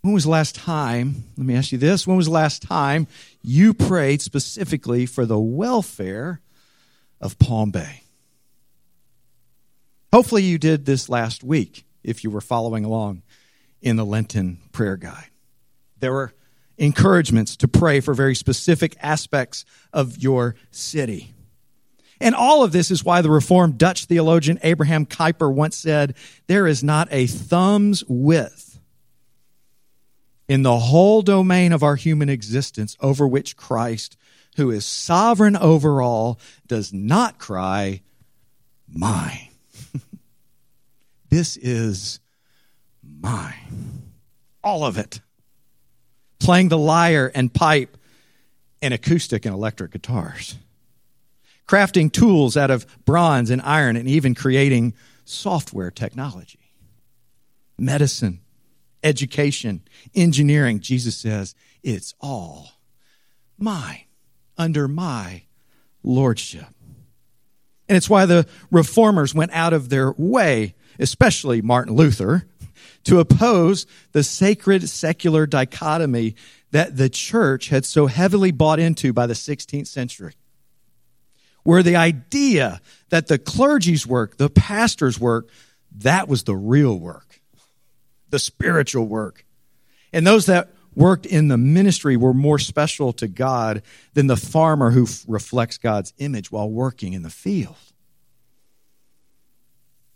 When 0.00 0.14
was 0.14 0.24
the 0.24 0.30
last 0.30 0.54
time, 0.54 1.24
let 1.36 1.46
me 1.46 1.54
ask 1.54 1.72
you 1.72 1.78
this, 1.78 2.06
when 2.06 2.16
was 2.16 2.26
the 2.26 2.32
last 2.32 2.62
time 2.62 3.08
you 3.42 3.74
prayed 3.74 4.22
specifically 4.22 5.04
for 5.04 5.26
the 5.26 5.38
welfare 5.38 6.40
of 7.20 7.38
Palm 7.38 7.72
Bay? 7.72 8.04
Hopefully 10.12 10.44
you 10.44 10.56
did 10.56 10.86
this 10.86 11.10
last 11.10 11.44
week 11.44 11.84
if 12.02 12.24
you 12.24 12.30
were 12.30 12.40
following 12.40 12.86
along 12.86 13.22
in 13.80 13.96
the 13.96 14.04
Lenten 14.04 14.58
prayer 14.72 14.96
guide. 14.96 15.30
There 16.00 16.12
were 16.12 16.34
encouragements 16.76 17.56
to 17.56 17.68
pray 17.68 18.00
for 18.00 18.14
very 18.14 18.34
specific 18.34 18.96
aspects 19.00 19.64
of 19.92 20.18
your 20.18 20.54
city. 20.70 21.34
And 22.20 22.34
all 22.34 22.64
of 22.64 22.72
this 22.72 22.90
is 22.90 23.04
why 23.04 23.22
the 23.22 23.30
Reformed 23.30 23.78
Dutch 23.78 24.06
theologian 24.06 24.58
Abraham 24.62 25.06
Kuyper 25.06 25.52
once 25.52 25.76
said, 25.76 26.14
There 26.46 26.66
is 26.66 26.82
not 26.82 27.08
a 27.10 27.26
thumb's 27.26 28.04
width 28.08 28.80
in 30.48 30.62
the 30.62 30.78
whole 30.78 31.22
domain 31.22 31.72
of 31.72 31.82
our 31.82 31.96
human 31.96 32.28
existence 32.28 32.96
over 33.00 33.26
which 33.26 33.56
Christ, 33.56 34.16
who 34.56 34.70
is 34.70 34.84
sovereign 34.84 35.56
over 35.56 36.02
all, 36.02 36.40
does 36.66 36.92
not 36.92 37.38
cry, 37.38 38.02
Mine. 38.90 39.48
this 41.28 41.58
is 41.58 42.20
mine. 43.20 44.12
All 44.62 44.84
of 44.84 44.98
it 44.98 45.20
playing 46.40 46.68
the 46.68 46.78
lyre 46.78 47.30
and 47.34 47.52
pipe 47.52 47.96
and 48.80 48.94
acoustic 48.94 49.44
and 49.44 49.54
electric 49.54 49.92
guitars, 49.92 50.56
crafting 51.66 52.12
tools 52.12 52.56
out 52.56 52.70
of 52.70 52.86
bronze 53.04 53.50
and 53.50 53.60
iron, 53.62 53.96
and 53.96 54.08
even 54.08 54.34
creating 54.34 54.94
software 55.24 55.90
technology, 55.90 56.72
medicine, 57.76 58.40
education, 59.02 59.82
engineering. 60.14 60.80
Jesus 60.80 61.16
says, 61.16 61.54
it's 61.82 62.14
all 62.20 62.70
mine, 63.58 64.04
under 64.56 64.88
my 64.88 65.42
lordship. 66.02 66.66
And 67.88 67.96
it's 67.96 68.08
why 68.10 68.26
the 68.26 68.46
reformers 68.70 69.34
went 69.34 69.52
out 69.52 69.72
of 69.72 69.88
their 69.88 70.12
way, 70.12 70.74
especially 70.98 71.62
Martin 71.62 71.94
Luther, 71.94 72.46
to 73.04 73.20
oppose 73.20 73.86
the 74.12 74.22
sacred 74.22 74.88
secular 74.88 75.46
dichotomy 75.46 76.34
that 76.70 76.96
the 76.96 77.08
church 77.08 77.68
had 77.68 77.84
so 77.84 78.06
heavily 78.06 78.50
bought 78.50 78.78
into 78.78 79.12
by 79.12 79.26
the 79.26 79.34
16th 79.34 79.86
century. 79.86 80.34
Where 81.62 81.82
the 81.82 81.96
idea 81.96 82.80
that 83.10 83.26
the 83.26 83.38
clergy's 83.38 84.06
work, 84.06 84.36
the 84.36 84.50
pastor's 84.50 85.18
work, 85.18 85.48
that 85.98 86.28
was 86.28 86.44
the 86.44 86.56
real 86.56 86.98
work, 86.98 87.40
the 88.30 88.38
spiritual 88.38 89.06
work. 89.06 89.44
And 90.12 90.26
those 90.26 90.46
that 90.46 90.70
worked 90.94 91.26
in 91.26 91.48
the 91.48 91.58
ministry 91.58 92.16
were 92.16 92.34
more 92.34 92.58
special 92.58 93.12
to 93.14 93.28
God 93.28 93.82
than 94.14 94.26
the 94.26 94.36
farmer 94.36 94.90
who 94.90 95.04
f- 95.04 95.24
reflects 95.28 95.78
God's 95.78 96.12
image 96.18 96.50
while 96.50 96.68
working 96.68 97.12
in 97.12 97.22
the 97.22 97.30
field. 97.30 97.76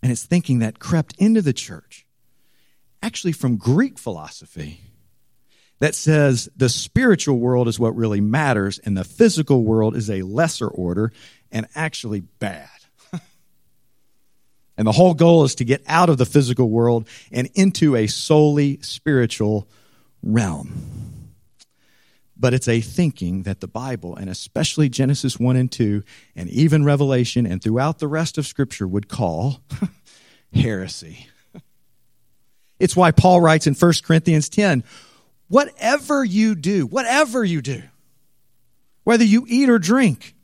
And 0.02 0.10
it's 0.10 0.24
thinking 0.24 0.58
that 0.58 0.80
crept 0.80 1.14
into 1.18 1.40
the 1.40 1.52
church 1.52 2.04
actually 3.02 3.32
from 3.32 3.56
Greek 3.56 3.98
philosophy 3.98 4.80
that 5.82 5.96
says 5.96 6.48
the 6.56 6.68
spiritual 6.68 7.40
world 7.40 7.66
is 7.66 7.76
what 7.76 7.96
really 7.96 8.20
matters 8.20 8.78
and 8.78 8.96
the 8.96 9.02
physical 9.02 9.64
world 9.64 9.96
is 9.96 10.08
a 10.08 10.22
lesser 10.22 10.68
order 10.68 11.12
and 11.50 11.66
actually 11.74 12.20
bad. 12.20 12.68
and 14.76 14.86
the 14.86 14.92
whole 14.92 15.14
goal 15.14 15.42
is 15.42 15.56
to 15.56 15.64
get 15.64 15.82
out 15.88 16.08
of 16.08 16.18
the 16.18 16.24
physical 16.24 16.70
world 16.70 17.08
and 17.32 17.50
into 17.54 17.96
a 17.96 18.06
solely 18.06 18.80
spiritual 18.80 19.66
realm. 20.22 20.72
But 22.36 22.54
it's 22.54 22.68
a 22.68 22.80
thinking 22.80 23.42
that 23.42 23.58
the 23.58 23.68
Bible, 23.68 24.14
and 24.14 24.30
especially 24.30 24.88
Genesis 24.88 25.38
1 25.38 25.56
and 25.56 25.70
2, 25.70 26.04
and 26.36 26.48
even 26.48 26.84
Revelation, 26.84 27.44
and 27.44 27.60
throughout 27.60 27.98
the 27.98 28.08
rest 28.08 28.38
of 28.38 28.46
Scripture, 28.46 28.86
would 28.86 29.08
call 29.08 29.62
heresy. 30.54 31.28
It's 32.82 32.96
why 32.96 33.12
Paul 33.12 33.40
writes 33.40 33.68
in 33.68 33.74
1 33.74 33.92
Corinthians 34.02 34.48
10 34.48 34.82
whatever 35.46 36.24
you 36.24 36.56
do, 36.56 36.84
whatever 36.84 37.44
you 37.44 37.62
do, 37.62 37.84
whether 39.04 39.22
you 39.22 39.44
eat 39.46 39.68
or 39.68 39.78
drink, 39.78 40.34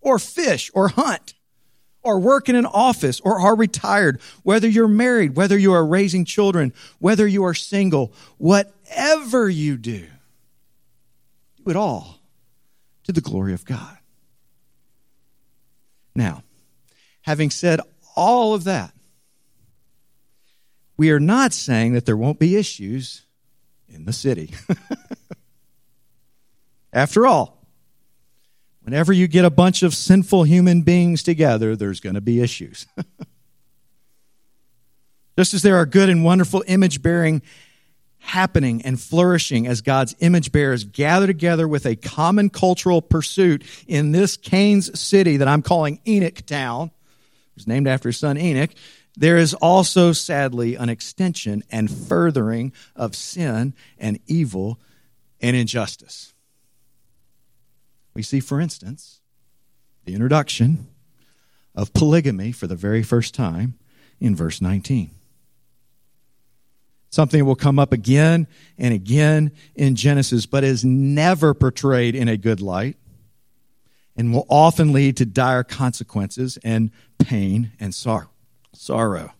or 0.00 0.18
fish, 0.18 0.72
or 0.74 0.88
hunt, 0.88 1.34
or 2.02 2.18
work 2.18 2.48
in 2.48 2.56
an 2.56 2.66
office, 2.66 3.20
or 3.20 3.38
are 3.38 3.54
retired, 3.54 4.20
whether 4.42 4.66
you're 4.66 4.88
married, 4.88 5.36
whether 5.36 5.56
you 5.56 5.72
are 5.72 5.86
raising 5.86 6.24
children, 6.24 6.72
whether 6.98 7.28
you 7.28 7.44
are 7.44 7.54
single, 7.54 8.12
whatever 8.38 9.48
you 9.48 9.76
do, 9.76 10.06
do 11.58 11.70
it 11.70 11.76
all 11.76 12.18
to 13.04 13.12
the 13.12 13.20
glory 13.20 13.52
of 13.52 13.64
God. 13.64 13.98
Now, 16.16 16.42
having 17.22 17.50
said 17.50 17.80
all 18.16 18.52
of 18.52 18.64
that, 18.64 18.93
we 20.96 21.10
are 21.10 21.20
not 21.20 21.52
saying 21.52 21.94
that 21.94 22.06
there 22.06 22.16
won't 22.16 22.38
be 22.38 22.56
issues 22.56 23.22
in 23.88 24.04
the 24.04 24.12
city. 24.12 24.54
After 26.92 27.26
all, 27.26 27.66
whenever 28.82 29.12
you 29.12 29.26
get 29.26 29.44
a 29.44 29.50
bunch 29.50 29.82
of 29.82 29.94
sinful 29.94 30.44
human 30.44 30.82
beings 30.82 31.22
together, 31.22 31.74
there's 31.74 32.00
going 32.00 32.14
to 32.14 32.20
be 32.20 32.40
issues. 32.40 32.86
Just 35.36 35.54
as 35.54 35.62
there 35.62 35.76
are 35.76 35.86
good 35.86 36.08
and 36.08 36.24
wonderful 36.24 36.62
image 36.68 37.02
bearing 37.02 37.42
happening 38.18 38.82
and 38.82 39.00
flourishing 39.00 39.66
as 39.66 39.80
God's 39.80 40.14
image 40.20 40.50
bearers 40.50 40.84
gather 40.84 41.26
together 41.26 41.68
with 41.68 41.84
a 41.84 41.96
common 41.96 42.48
cultural 42.48 43.02
pursuit 43.02 43.64
in 43.86 44.12
this 44.12 44.36
Cain's 44.36 44.98
city 44.98 45.38
that 45.38 45.48
I'm 45.48 45.60
calling 45.60 46.00
Enoch 46.06 46.46
Town. 46.46 46.86
It 46.86 47.56
was 47.56 47.66
named 47.66 47.86
after 47.86 48.08
his 48.08 48.18
son 48.18 48.38
Enoch. 48.38 48.70
There 49.16 49.36
is 49.36 49.54
also, 49.54 50.12
sadly, 50.12 50.74
an 50.74 50.88
extension 50.88 51.62
and 51.70 51.90
furthering 51.90 52.72
of 52.96 53.14
sin 53.14 53.74
and 53.98 54.18
evil 54.26 54.80
and 55.40 55.56
injustice. 55.56 56.34
We 58.12 58.22
see, 58.22 58.40
for 58.40 58.60
instance, 58.60 59.20
the 60.04 60.14
introduction 60.14 60.88
of 61.74 61.92
polygamy 61.92 62.52
for 62.52 62.66
the 62.66 62.76
very 62.76 63.02
first 63.02 63.34
time 63.34 63.74
in 64.20 64.34
verse 64.34 64.60
19. 64.60 65.10
Something 67.10 67.38
that 67.40 67.44
will 67.44 67.54
come 67.54 67.78
up 67.78 67.92
again 67.92 68.48
and 68.76 68.92
again 68.92 69.52
in 69.76 69.94
Genesis, 69.94 70.46
but 70.46 70.64
is 70.64 70.84
never 70.84 71.54
portrayed 71.54 72.16
in 72.16 72.26
a 72.26 72.36
good 72.36 72.60
light 72.60 72.96
and 74.16 74.32
will 74.32 74.46
often 74.48 74.92
lead 74.92 75.16
to 75.18 75.24
dire 75.24 75.62
consequences 75.62 76.58
and 76.64 76.90
pain 77.18 77.72
and 77.78 77.94
sorrow 77.94 78.33
sorrow. 78.74 79.32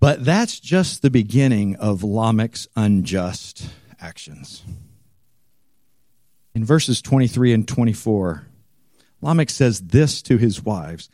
But 0.00 0.24
that's 0.24 0.60
just 0.60 1.02
the 1.02 1.10
beginning 1.10 1.76
of 1.76 2.04
Lamech's 2.04 2.68
unjust 2.76 3.68
actions. 4.00 4.62
In 6.54 6.64
verses 6.64 7.02
23 7.02 7.52
and 7.52 7.68
24, 7.68 8.46
Lamech 9.20 9.50
says 9.50 9.80
this 9.80 10.22
to 10.22 10.36
his 10.36 10.62
wives 10.62 11.10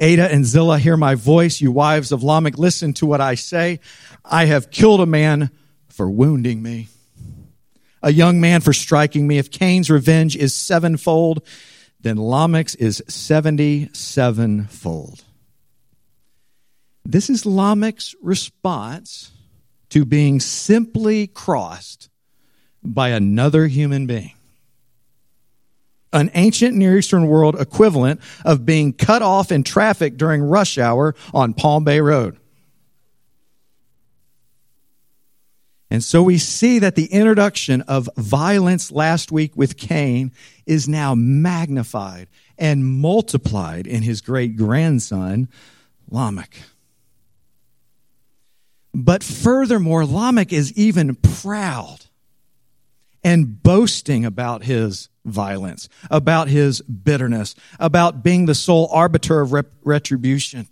Adah 0.00 0.30
and 0.30 0.44
Zillah, 0.44 0.78
hear 0.78 0.96
my 0.96 1.14
voice. 1.14 1.60
You 1.60 1.70
wives 1.70 2.12
of 2.12 2.22
Lamech, 2.24 2.58
listen 2.58 2.92
to 2.94 3.06
what 3.06 3.20
I 3.20 3.36
say. 3.36 3.80
I 4.24 4.46
have 4.46 4.70
killed 4.70 5.00
a 5.00 5.06
man 5.06 5.50
for 5.88 6.10
wounding 6.10 6.62
me, 6.62 6.88
a 8.02 8.12
young 8.12 8.40
man 8.40 8.60
for 8.60 8.72
striking 8.72 9.26
me. 9.26 9.38
If 9.38 9.50
Cain's 9.50 9.90
revenge 9.90 10.36
is 10.36 10.54
sevenfold, 10.54 11.46
then 12.00 12.16
Lamech's 12.16 12.74
is 12.74 13.02
77 13.08 14.66
fold. 14.66 15.24
This 17.04 17.28
is 17.28 17.44
Lamech's 17.44 18.14
response 18.22 19.30
to 19.90 20.04
being 20.04 20.40
simply 20.40 21.26
crossed 21.26 22.08
by 22.82 23.10
another 23.10 23.66
human 23.66 24.06
being. 24.06 24.32
An 26.12 26.30
ancient 26.34 26.76
Near 26.76 26.98
Eastern 26.98 27.26
world 27.26 27.60
equivalent 27.60 28.20
of 28.44 28.64
being 28.64 28.92
cut 28.92 29.20
off 29.20 29.52
in 29.52 29.64
traffic 29.64 30.16
during 30.16 30.42
rush 30.42 30.78
hour 30.78 31.14
on 31.32 31.54
Palm 31.54 31.84
Bay 31.84 32.00
Road. 32.00 32.38
And 35.90 36.02
so 36.02 36.22
we 36.22 36.38
see 36.38 36.78
that 36.80 36.96
the 36.96 37.06
introduction 37.06 37.82
of 37.82 38.08
violence 38.16 38.90
last 38.90 39.30
week 39.30 39.52
with 39.56 39.76
Cain 39.76 40.32
is 40.66 40.88
now 40.88 41.14
magnified 41.14 42.28
and 42.58 42.84
multiplied 42.84 43.86
in 43.86 44.02
his 44.02 44.20
great 44.20 44.56
grandson, 44.56 45.48
Lamech. 46.10 46.56
But 48.94 49.24
furthermore, 49.24 50.06
Lamech 50.06 50.52
is 50.52 50.72
even 50.74 51.16
proud 51.16 52.06
and 53.24 53.60
boasting 53.60 54.24
about 54.24 54.62
his 54.62 55.08
violence, 55.24 55.88
about 56.10 56.46
his 56.46 56.80
bitterness, 56.82 57.56
about 57.80 58.22
being 58.22 58.46
the 58.46 58.54
sole 58.54 58.88
arbiter 58.92 59.40
of 59.40 59.52
rep- 59.52 59.72
retribution. 59.82 60.68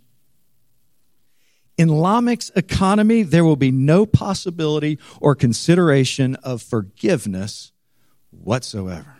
In 1.77 1.89
Lamech's 1.89 2.51
economy, 2.55 3.23
there 3.23 3.43
will 3.43 3.57
be 3.57 3.71
no 3.71 4.05
possibility 4.05 4.99
or 5.19 5.35
consideration 5.35 6.35
of 6.35 6.61
forgiveness 6.61 7.73
whatsoever. 8.29 9.17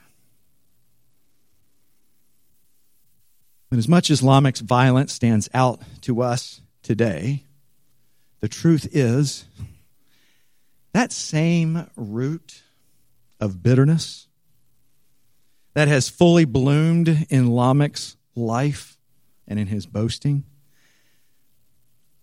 And 3.72 3.80
as 3.80 3.88
much 3.88 4.12
as 4.12 4.22
Lamech's 4.22 4.62
violence 4.62 5.12
stands 5.12 5.50
out 5.54 5.82
to 6.02 6.22
us 6.22 6.62
today, 6.84 7.44
the 8.44 8.50
truth 8.50 8.90
is, 8.92 9.46
that 10.92 11.14
same 11.14 11.90
root 11.96 12.62
of 13.40 13.64
bitterness 13.64 14.28
that 15.76 15.88
has 15.88 16.10
fully 16.10 16.44
bloomed 16.44 17.26
in 17.30 17.48
Lamech's 17.48 18.18
life 18.36 18.98
and 19.48 19.58
in 19.58 19.68
his 19.68 19.86
boasting, 19.86 20.44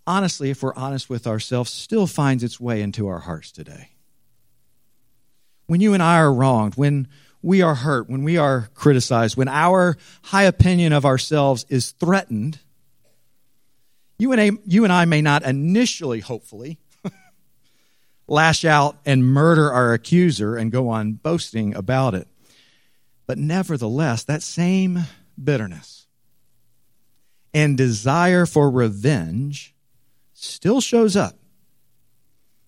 honestly, 0.07 0.51
if 0.51 0.63
we're 0.63 0.75
honest 0.75 1.09
with 1.09 1.27
ourselves, 1.27 1.71
still 1.71 2.07
finds 2.07 2.45
its 2.45 2.61
way 2.61 2.83
into 2.83 3.09
our 3.09 3.21
hearts 3.21 3.51
today. 3.51 3.89
When 5.69 5.81
you 5.81 5.95
and 5.95 6.03
I 6.03 6.19
are 6.19 6.35
wronged, 6.35 6.75
when 6.75 7.09
we 7.41 7.63
are 7.63 7.77
hurt, 7.77 8.11
when 8.11 8.25
we 8.25 8.37
are 8.37 8.69
criticized, 8.75 9.39
when 9.39 9.49
our 9.49 9.97
high 10.25 10.45
opinion 10.45 10.93
of 10.93 11.07
ourselves 11.07 11.65
is 11.71 11.93
threatened, 11.93 12.59
you 14.21 14.33
and, 14.33 14.41
I, 14.41 14.51
you 14.67 14.85
and 14.85 14.93
I 14.93 15.07
may 15.07 15.23
not 15.23 15.45
initially, 15.45 16.21
hopefully, 16.21 16.79
lash 18.29 18.65
out 18.65 18.99
and 19.07 19.25
murder 19.25 19.73
our 19.73 19.95
accuser 19.95 20.57
and 20.57 20.71
go 20.71 20.89
on 20.91 21.15
boasting 21.15 21.75
about 21.75 22.15
it. 22.15 22.29
But 23.27 23.39
nevertheless, 23.39 24.25
that 24.25 24.43
same 24.43 25.01
bitterness 25.43 26.07
and 27.55 27.77
desire 27.77 28.47
for 28.47 28.71
revenge 28.71 29.75
still 30.35 30.81
shows 30.81 31.17
up, 31.17 31.37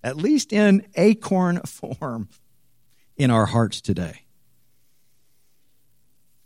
at 0.03 0.17
least 0.17 0.53
in 0.53 0.87
acorn 0.95 1.61
form, 1.67 2.29
in 3.17 3.31
our 3.31 3.47
hearts 3.47 3.81
today. 3.81 4.23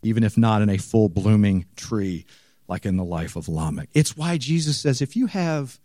Even 0.03 0.25
if 0.25 0.37
not 0.37 0.63
in 0.63 0.69
a 0.69 0.79
full 0.79 1.09
blooming 1.09 1.65
tree 1.77 2.27
like 2.69 2.87
in 2.87 2.97
the 2.97 3.05
life 3.05 3.37
of 3.37 3.49
Lamech. 3.49 3.89
It's 3.95 4.17
why 4.17 4.39
Jesus 4.39 4.79
says, 4.79 5.01
if 5.01 5.17
you 5.17 5.27
have 5.27 5.79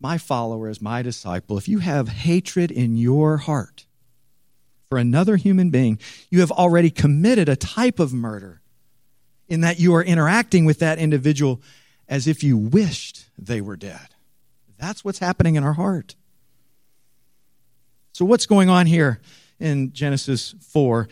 my 0.00 0.18
follower 0.18 0.68
as 0.68 0.80
my 0.80 1.02
disciple, 1.02 1.58
if 1.58 1.68
you 1.68 1.78
have 1.78 2.08
hatred 2.08 2.70
in 2.70 2.96
your 2.96 3.38
heart 3.38 3.86
for 4.88 4.98
another 4.98 5.36
human 5.36 5.70
being, 5.70 5.98
you 6.30 6.40
have 6.40 6.52
already 6.52 6.90
committed 6.90 7.48
a 7.48 7.56
type 7.56 7.98
of 7.98 8.12
murder 8.12 8.60
in 9.48 9.60
that 9.62 9.80
you 9.80 9.94
are 9.94 10.02
interacting 10.02 10.64
with 10.64 10.78
that 10.78 10.98
individual 10.98 11.60
as 12.08 12.26
if 12.26 12.42
you 12.42 12.56
wished 12.56 13.26
they 13.38 13.60
were 13.60 13.76
dead. 13.76 14.08
That's 14.78 15.04
what's 15.04 15.18
happening 15.18 15.56
in 15.56 15.64
our 15.64 15.72
heart. 15.72 16.14
So, 18.12 18.24
what's 18.24 18.46
going 18.46 18.68
on 18.68 18.86
here 18.86 19.20
in 19.60 19.92
Genesis 19.92 20.54
4? 20.60 21.08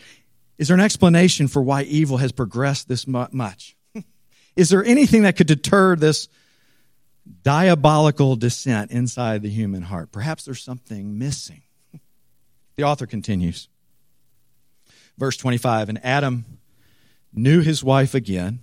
Is 0.57 0.67
there 0.67 0.75
an 0.75 0.81
explanation 0.81 1.47
for 1.47 1.61
why 1.61 1.83
evil 1.83 2.17
has 2.17 2.31
progressed 2.31 2.87
this 2.87 3.05
much? 3.07 3.76
Is 4.57 4.69
there 4.69 4.83
anything 4.83 5.23
that 5.23 5.37
could 5.37 5.47
deter 5.47 5.95
this 5.95 6.27
diabolical 7.43 8.35
descent 8.35 8.91
inside 8.91 9.41
the 9.41 9.49
human 9.49 9.83
heart. 9.83 10.11
Perhaps 10.11 10.45
there's 10.45 10.63
something 10.63 11.17
missing. 11.17 11.61
The 12.75 12.83
author 12.83 13.07
continues. 13.07 13.69
Verse 15.17 15.35
25 15.35 15.89
And 15.89 16.05
Adam 16.05 16.45
knew 17.33 17.61
his 17.61 17.83
wife 17.83 18.13
again, 18.13 18.59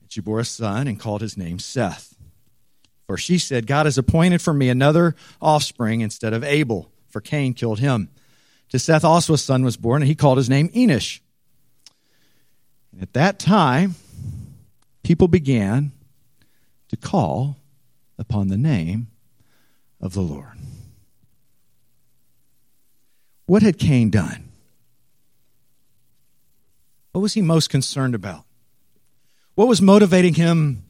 and 0.00 0.10
she 0.10 0.22
bore 0.22 0.40
a 0.40 0.46
son 0.46 0.88
and 0.88 0.98
called 0.98 1.20
his 1.20 1.36
name 1.36 1.58
Seth. 1.58 2.14
For 3.06 3.18
she 3.18 3.36
said, 3.36 3.66
God 3.66 3.84
has 3.84 3.98
appointed 3.98 4.40
for 4.40 4.54
me 4.54 4.70
another 4.70 5.14
offspring 5.42 6.00
instead 6.00 6.32
of 6.32 6.42
Abel, 6.42 6.90
for 7.10 7.20
Cain 7.20 7.52
killed 7.52 7.80
him. 7.80 8.08
To 8.70 8.78
Seth 8.78 9.04
also 9.04 9.34
a 9.34 9.38
son 9.38 9.62
was 9.62 9.76
born, 9.76 10.00
and 10.00 10.08
he 10.08 10.14
called 10.14 10.38
his 10.38 10.48
name 10.48 10.70
Enosh. 10.70 11.20
And 12.92 13.02
at 13.02 13.12
that 13.12 13.38
time, 13.38 13.96
people 15.10 15.26
began 15.26 15.90
to 16.88 16.96
call 16.96 17.56
upon 18.16 18.46
the 18.46 18.56
name 18.56 19.08
of 20.00 20.12
the 20.12 20.20
Lord. 20.20 20.56
What 23.46 23.60
had 23.60 23.76
Cain 23.76 24.10
done? 24.10 24.52
What 27.10 27.22
was 27.22 27.34
he 27.34 27.42
most 27.42 27.70
concerned 27.70 28.14
about? 28.14 28.44
What 29.56 29.66
was 29.66 29.82
motivating 29.82 30.34
him 30.34 30.84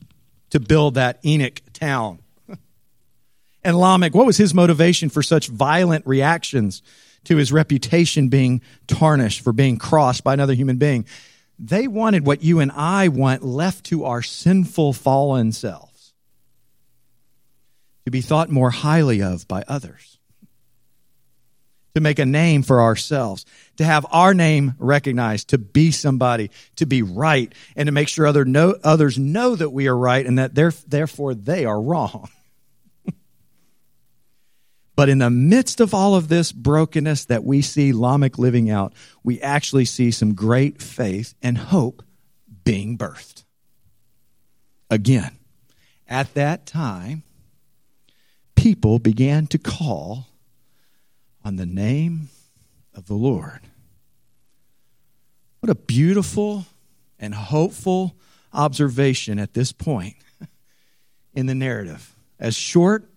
to 0.50 0.60
build 0.60 0.96
that 0.96 1.18
Enoch 1.24 1.62
town? 1.72 2.18
and 3.64 3.78
Lamech, 3.78 4.14
what 4.14 4.26
was 4.26 4.36
his 4.36 4.52
motivation 4.52 5.08
for 5.08 5.22
such 5.22 5.48
violent 5.48 6.06
reactions 6.06 6.82
to 7.24 7.38
his 7.38 7.52
reputation 7.52 8.28
being 8.28 8.60
tarnished 8.86 9.40
for 9.40 9.54
being 9.54 9.78
crossed 9.78 10.22
by 10.22 10.34
another 10.34 10.52
human 10.52 10.76
being? 10.76 11.06
They 11.62 11.86
wanted 11.86 12.24
what 12.24 12.42
you 12.42 12.58
and 12.60 12.72
I 12.72 13.08
want 13.08 13.44
left 13.44 13.84
to 13.86 14.04
our 14.04 14.22
sinful, 14.22 14.94
fallen 14.94 15.52
selves 15.52 16.14
to 18.06 18.10
be 18.10 18.22
thought 18.22 18.48
more 18.48 18.70
highly 18.70 19.22
of 19.22 19.46
by 19.46 19.62
others, 19.68 20.18
to 21.94 22.00
make 22.00 22.18
a 22.18 22.24
name 22.24 22.62
for 22.62 22.80
ourselves, 22.80 23.44
to 23.76 23.84
have 23.84 24.06
our 24.10 24.32
name 24.32 24.74
recognized, 24.78 25.48
to 25.48 25.58
be 25.58 25.90
somebody, 25.90 26.50
to 26.76 26.86
be 26.86 27.02
right, 27.02 27.52
and 27.76 27.86
to 27.86 27.92
make 27.92 28.08
sure 28.08 28.26
other 28.26 28.46
know, 28.46 28.76
others 28.82 29.18
know 29.18 29.54
that 29.54 29.70
we 29.70 29.86
are 29.86 29.96
right 29.96 30.24
and 30.24 30.38
that 30.38 30.54
therefore 30.54 31.34
they 31.34 31.66
are 31.66 31.80
wrong. 31.80 32.30
But 35.00 35.08
in 35.08 35.16
the 35.16 35.30
midst 35.30 35.80
of 35.80 35.94
all 35.94 36.14
of 36.14 36.28
this 36.28 36.52
brokenness 36.52 37.24
that 37.24 37.42
we 37.42 37.62
see 37.62 37.90
Lamech 37.90 38.38
living 38.38 38.68
out, 38.68 38.92
we 39.24 39.40
actually 39.40 39.86
see 39.86 40.10
some 40.10 40.34
great 40.34 40.82
faith 40.82 41.32
and 41.40 41.56
hope 41.56 42.02
being 42.64 42.98
birthed. 42.98 43.44
Again, 44.90 45.38
at 46.06 46.34
that 46.34 46.66
time, 46.66 47.22
people 48.56 48.98
began 48.98 49.46
to 49.46 49.58
call 49.58 50.28
on 51.46 51.56
the 51.56 51.64
name 51.64 52.28
of 52.92 53.06
the 53.06 53.14
Lord. 53.14 53.60
What 55.60 55.70
a 55.70 55.76
beautiful 55.76 56.66
and 57.18 57.34
hopeful 57.34 58.16
observation 58.52 59.38
at 59.38 59.54
this 59.54 59.72
point 59.72 60.16
in 61.32 61.46
the 61.46 61.54
narrative. 61.54 62.14
As 62.38 62.54
short 62.54 63.10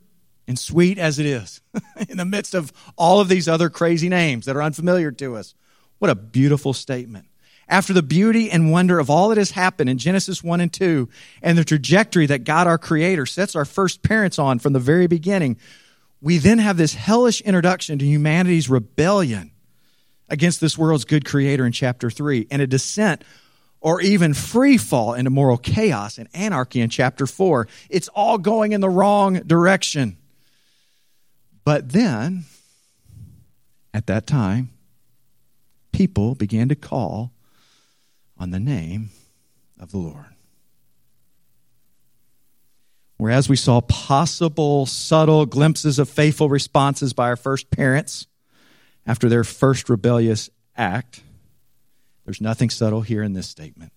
and 0.48 0.58
sweet 0.60 0.98
as 0.98 1.20
it 1.20 1.26
is, 1.26 1.62
in 2.10 2.18
the 2.18 2.26
midst 2.26 2.54
of 2.54 2.74
all 2.98 3.20
of 3.20 3.30
these 3.30 3.48
other 3.48 3.70
crazy 3.70 4.10
names 4.10 4.46
that 4.46 4.56
are 4.56 4.64
unfamiliar 4.64 5.12
to 5.12 5.36
us. 5.36 5.56
What 6.00 6.12
a 6.12 6.16
beautiful 6.16 6.74
statement. 6.74 7.28
After 7.70 7.94
the 7.94 8.04
beauty 8.04 8.52
and 8.52 8.72
wonder 8.72 9.00
of 9.00 9.10
all 9.10 9.30
that 9.30 9.38
has 9.38 9.52
happened 9.52 9.90
in 9.90 9.98
Genesis 9.98 10.44
1 10.44 10.60
and 10.60 10.72
2 10.72 11.08
and 11.42 11.58
the 11.58 11.64
trajectory 11.64 12.26
that 12.26 12.44
God 12.44 12.68
our 12.68 12.78
Creator 12.78 13.26
sets 13.26 13.56
our 13.56 13.66
first 13.66 14.04
parents 14.04 14.38
on 14.38 14.60
from 14.60 14.74
the 14.74 14.80
very 14.80 15.08
beginning, 15.08 15.58
we 16.22 16.38
then 16.38 16.60
have 16.60 16.78
this 16.78 16.94
hellish 16.94 17.42
introduction 17.42 18.00
to 18.00 18.06
humanity's 18.06 18.70
rebellion 18.70 19.52
against 20.30 20.60
this 20.60 20.78
world's 20.78 21.06
good 21.06 21.26
Creator 21.26 21.66
in 21.66 21.72
chapter 21.72 22.10
3 22.10 22.48
and 22.52 22.62
a 22.62 22.68
descent 22.68 23.24
or 23.80 24.02
even 24.02 24.34
free 24.34 24.78
fall 24.78 25.14
into 25.14 25.30
moral 25.30 25.58
chaos 25.58 26.18
and 26.18 26.30
anarchy 26.34 26.80
in 26.80 26.90
chapter 26.90 27.28
4. 27.28 27.68
It's 27.90 28.08
all 28.10 28.38
going 28.38 28.72
in 28.72 28.82
the 28.82 28.90
wrong 28.90 29.36
direction. 29.42 30.18
But 31.64 31.92
then, 31.92 32.46
at 33.94 34.08
that 34.08 34.28
time, 34.28 34.72
people 35.92 36.36
began 36.36 36.70
to 36.70 36.76
call 36.76 37.32
on 38.38 38.52
the 38.52 38.60
name 38.60 39.10
of 39.80 39.92
the 39.92 39.98
Lord. 39.98 40.26
Whereas 43.18 43.48
we 43.48 43.56
saw 43.56 43.80
possible, 43.80 44.86
subtle 44.86 45.46
glimpses 45.46 46.00
of 46.00 46.10
faithful 46.10 46.50
responses 46.50 47.14
by 47.14 47.30
our 47.30 47.38
first 47.38 47.70
parents 47.70 48.28
after 49.06 49.30
their 49.30 49.44
first 49.44 49.90
rebellious 49.90 50.50
act, 50.76 51.22
there's 52.26 52.42
nothing 52.42 52.70
subtle 52.70 53.02
here 53.02 53.24
in 53.24 53.34
this 53.34 53.48
statement. 53.48 53.94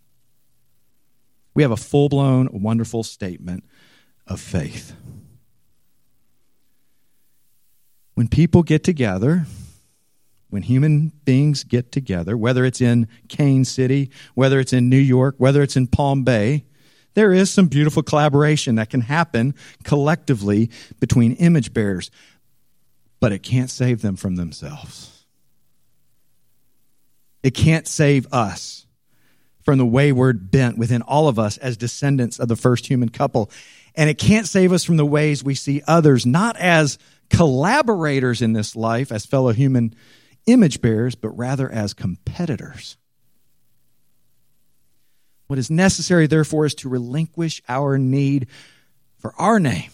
We 1.55 1.63
have 1.63 1.73
a 1.73 1.77
full 1.77 2.09
blown, 2.09 2.49
wonderful 2.53 3.03
statement 3.03 3.65
of 4.27 4.41
faith. 4.41 4.95
When 8.17 8.29
people 8.29 8.63
get 8.63 8.83
together, 8.83 9.45
when 10.49 10.63
human 10.63 11.13
beings 11.27 11.65
get 11.65 11.93
together, 11.93 12.35
whether 12.35 12.65
it's 12.65 12.81
in 12.81 13.09
Cain 13.29 13.67
City, 13.67 14.11
whether 14.35 14.59
it's 14.59 14.73
in 14.73 14.89
New 14.89 14.97
York, 14.97 15.35
whether 15.37 15.63
it's 15.63 15.77
in 15.77 15.87
Palm 15.87 16.25
Bay, 16.25 16.65
there 17.13 17.31
is 17.31 17.51
some 17.51 17.67
beautiful 17.67 18.03
collaboration 18.03 18.77
that 18.77 18.89
can 18.89 19.03
happen 19.03 19.55
collectively 19.85 20.71
between 20.99 21.33
image 21.33 21.75
bearers, 21.75 22.11
but 23.21 23.33
it 23.33 23.43
can't 23.43 23.69
save 23.69 24.01
them 24.01 24.17
from 24.17 24.37
themselves. 24.37 25.27
It 27.43 27.51
can't 27.51 27.87
save 27.87 28.33
us 28.33 28.87
from 29.63 29.77
the 29.77 29.85
wayward 29.85 30.51
bent 30.51 30.79
within 30.79 31.03
all 31.03 31.29
of 31.29 31.39
us 31.39 31.59
as 31.59 31.77
descendants 31.77 32.39
of 32.39 32.49
the 32.49 32.57
first 32.57 32.87
human 32.87 33.11
couple. 33.11 33.51
And 33.95 34.09
it 34.09 34.17
can't 34.17 34.49
save 34.49 34.73
us 34.73 34.85
from 34.85 34.97
the 34.97 35.05
ways 35.05 35.45
we 35.45 35.55
see 35.55 35.83
others 35.87 36.25
not 36.25 36.57
as 36.57 36.99
collaborators 37.31 38.43
in 38.43 38.53
this 38.53 38.77
life 38.77 39.11
as 39.13 39.27
fellow 39.27 39.53
human 39.53 39.95
image 40.47 40.81
bearers, 40.81 41.15
but 41.15 41.31
rather 41.31 41.71
as 41.71 41.95
competitors. 41.95 42.97
What 45.47 45.59
is 45.59 45.71
necessary, 45.71 46.27
therefore, 46.27 46.67
is 46.67 46.75
to 46.77 46.89
relinquish 46.89 47.63
our 47.69 47.99
need 47.99 48.49
for 49.19 49.35
our 49.39 49.61
name 49.61 49.91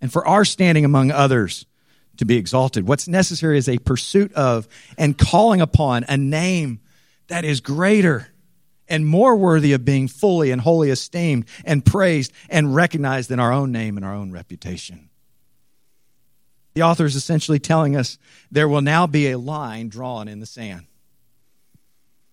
and 0.00 0.12
for 0.12 0.26
our 0.26 0.44
standing 0.44 0.84
among 0.84 1.10
others 1.10 1.66
to 2.16 2.24
be 2.24 2.36
exalted. 2.36 2.88
What's 2.88 3.08
necessary 3.08 3.58
is 3.58 3.68
a 3.68 3.78
pursuit 3.78 4.32
of 4.32 4.66
and 4.96 5.18
calling 5.18 5.60
upon 5.60 6.04
a 6.08 6.16
name 6.16 6.80
that 7.28 7.44
is 7.44 7.60
greater 7.60 8.28
and 8.88 9.06
more 9.06 9.36
worthy 9.36 9.72
of 9.72 9.84
being 9.84 10.08
fully 10.08 10.50
and 10.50 10.60
wholly 10.60 10.90
esteemed 10.90 11.46
and 11.64 11.84
praised 11.84 12.32
and 12.48 12.74
recognized 12.74 13.28
than 13.28 13.40
our 13.40 13.52
own 13.52 13.72
name 13.72 13.96
and 13.96 14.06
our 14.06 14.14
own 14.14 14.30
reputation. 14.32 15.10
The 16.76 16.82
author 16.82 17.06
is 17.06 17.16
essentially 17.16 17.58
telling 17.58 17.96
us 17.96 18.18
there 18.50 18.68
will 18.68 18.82
now 18.82 19.06
be 19.06 19.30
a 19.30 19.38
line 19.38 19.88
drawn 19.88 20.28
in 20.28 20.40
the 20.40 20.46
sand. 20.46 20.84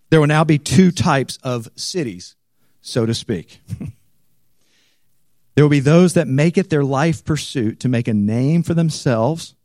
There 0.10 0.20
will 0.20 0.28
now 0.28 0.44
be 0.44 0.58
two 0.58 0.92
types 0.92 1.40
of 1.44 1.70
cities, 1.78 2.36
so 2.82 3.06
to 3.06 3.14
speak. 3.14 3.62
there 5.56 5.64
will 5.64 5.70
be 5.70 5.80
those 5.80 6.16
that 6.16 6.28
make 6.28 6.58
it 6.58 6.70
their 6.70 6.84
life 6.84 7.24
pursuit 7.24 7.80
to 7.80 7.88
make 7.88 8.10
a 8.10 8.14
name 8.14 8.64
for 8.64 8.74
themselves, 8.74 9.56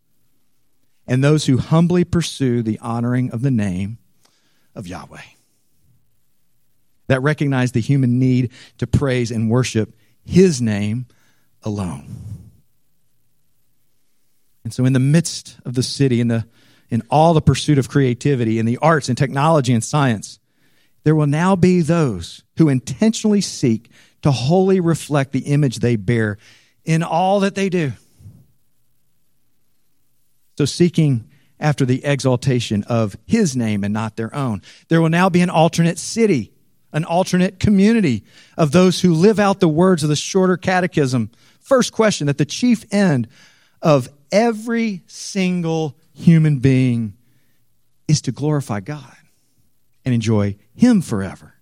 and 1.09 1.25
those 1.25 1.47
who 1.47 1.59
humbly 1.59 2.05
pursue 2.05 2.63
the 2.63 2.79
honoring 2.79 3.33
of 3.33 3.43
the 3.43 3.51
name 3.51 3.99
of 4.77 4.87
Yahweh. 4.87 5.23
That 7.09 7.21
recognize 7.21 7.73
the 7.73 7.81
human 7.81 8.21
need 8.21 8.53
to 8.79 8.87
praise 8.87 9.33
and 9.33 9.51
worship 9.51 9.93
his 10.25 10.63
name 10.63 11.07
alone. 11.65 12.38
And 14.69 14.75
so, 14.75 14.85
in 14.85 14.93
the 14.93 14.99
midst 14.99 15.57
of 15.65 15.73
the 15.73 15.83
city, 15.83 16.21
in, 16.21 16.29
the, 16.29 16.45
in 16.91 17.03
all 17.09 17.33
the 17.33 17.41
pursuit 17.41 17.79
of 17.79 17.89
creativity, 17.89 18.59
in 18.59 18.67
the 18.67 18.77
arts 18.83 19.09
and 19.09 19.17
technology 19.17 19.73
and 19.73 19.83
science, 19.83 20.39
there 21.05 21.15
will 21.15 21.27
now 21.27 21.57
be 21.57 21.81
those 21.81 22.45
who 22.59 22.69
intentionally 22.69 23.41
seek 23.41 23.91
to 24.21 24.31
wholly 24.31 24.79
reflect 24.79 25.33
the 25.33 25.47
image 25.47 25.77
they 25.77 25.97
bear 25.97 26.37
in 26.85 27.03
all 27.03 27.41
that 27.41 27.55
they 27.55 27.71
do. 27.71 27.93
So, 30.59 30.67
seeking 30.67 31.31
after 31.59 31.87
the 31.87 32.05
exaltation 32.05 32.85
of 32.89 33.17
his 33.27 33.57
name 33.57 33.85
and 33.85 33.95
not 33.95 34.17
their 34.17 34.35
own. 34.35 34.61
There 34.89 35.01
will 35.01 35.09
now 35.09 35.31
be 35.31 35.41
an 35.41 35.49
alternate 35.49 35.99
city, 35.99 36.53
an 36.93 37.07
alternate 37.07 37.59
community 37.59 38.23
of 38.59 38.73
those 38.73 39.01
who 39.01 39.15
live 39.15 39.39
out 39.39 39.61
the 39.61 39.67
words 39.67 40.03
of 40.03 40.11
the 40.11 40.15
shorter 40.15 40.59
catechism. 40.59 41.31
First 41.59 41.95
question 41.95 42.27
that 42.27 42.37
the 42.37 42.45
chief 42.45 42.85
end 42.93 43.29
of 43.81 44.11
every 44.33 45.03
single 45.07 45.97
human 46.15 46.59
being 46.59 47.17
is 48.07 48.23
to 48.23 48.33
glorify 48.33 48.81
God 48.81 49.17
and 50.05 50.15
enjoy 50.15 50.57
Him 50.75 51.03
forever. 51.03 51.55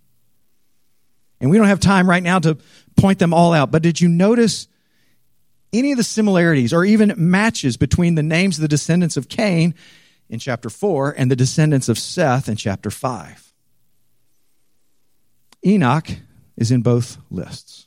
And 1.39 1.51
we 1.51 1.57
don't 1.57 1.67
have 1.67 1.79
time 1.79 2.09
right 2.09 2.23
now 2.23 2.39
to 2.39 2.57
point 2.95 3.19
them 3.19 3.33
all 3.33 3.53
out, 3.53 3.71
but 3.71 3.83
did 3.83 4.01
you 4.01 4.07
notice 4.07 4.67
any 5.73 5.91
of 5.91 5.97
the 5.97 6.03
similarities 6.03 6.73
or 6.73 6.85
even 6.85 7.13
matches 7.17 7.77
between 7.77 8.15
the 8.15 8.23
names 8.23 8.57
of 8.57 8.61
the 8.61 8.67
descendants 8.67 9.17
of 9.17 9.29
Cain 9.29 9.75
in 10.29 10.39
chapter 10.39 10.69
4 10.69 11.13
and 11.17 11.31
the 11.31 11.35
descendants 11.35 11.89
of 11.89 11.99
Seth 11.99 12.49
in 12.49 12.55
chapter 12.55 12.89
5. 12.89 13.53
Enoch 15.65 16.07
is 16.55 16.71
in 16.71 16.81
both 16.81 17.17
lists. 17.29 17.86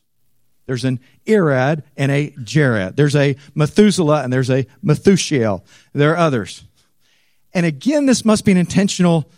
There's 0.67 0.85
an 0.85 1.01
Irad 1.27 1.83
and 1.97 2.13
a 2.13 2.35
Jared. 2.43 2.97
There's 2.97 3.17
a 3.17 3.37
Methuselah 3.55 4.23
and 4.23 4.33
there's 4.33 4.51
a 4.51 4.67
Methushael. 4.85 5.65
There 5.93 6.13
are 6.13 6.17
others. 6.17 6.65
And 7.53 7.67
again, 7.67 8.07
this 8.07 8.25
must 8.25 8.45
be 8.45 8.53
an 8.53 8.59
intentional 8.59 9.31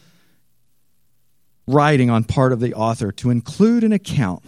writing 1.67 2.11
on 2.11 2.25
part 2.25 2.53
of 2.53 2.61
the 2.61 2.75
author 2.75 3.13
to 3.13 3.31
include 3.31 3.85
an 3.85 3.93
account 3.93 4.43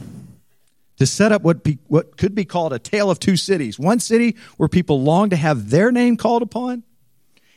to 0.98 1.06
set 1.06 1.32
up 1.32 1.42
what, 1.42 1.64
be, 1.64 1.78
what 1.86 2.16
could 2.16 2.34
be 2.34 2.44
called 2.44 2.72
a 2.72 2.78
tale 2.78 3.10
of 3.10 3.18
two 3.18 3.36
cities. 3.36 3.78
One 3.78 4.00
city 4.00 4.36
where 4.56 4.68
people 4.68 5.02
long 5.02 5.30
to 5.30 5.36
have 5.36 5.70
their 5.70 5.90
name 5.90 6.16
called 6.16 6.42
upon, 6.42 6.82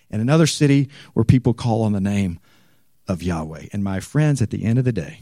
and 0.10 0.22
another 0.22 0.48
city 0.48 0.90
where 1.14 1.26
people 1.26 1.54
call 1.54 1.84
on 1.84 1.94
the 1.94 2.02
name 2.02 2.40
of 3.08 3.22
Yahweh. 3.22 3.68
And 3.74 3.84
my 3.84 4.00
friends, 4.00 4.42
at 4.42 4.50
the 4.50 4.64
end 4.64 4.80
of 4.80 4.86
the 4.86 4.92
day, 4.92 5.20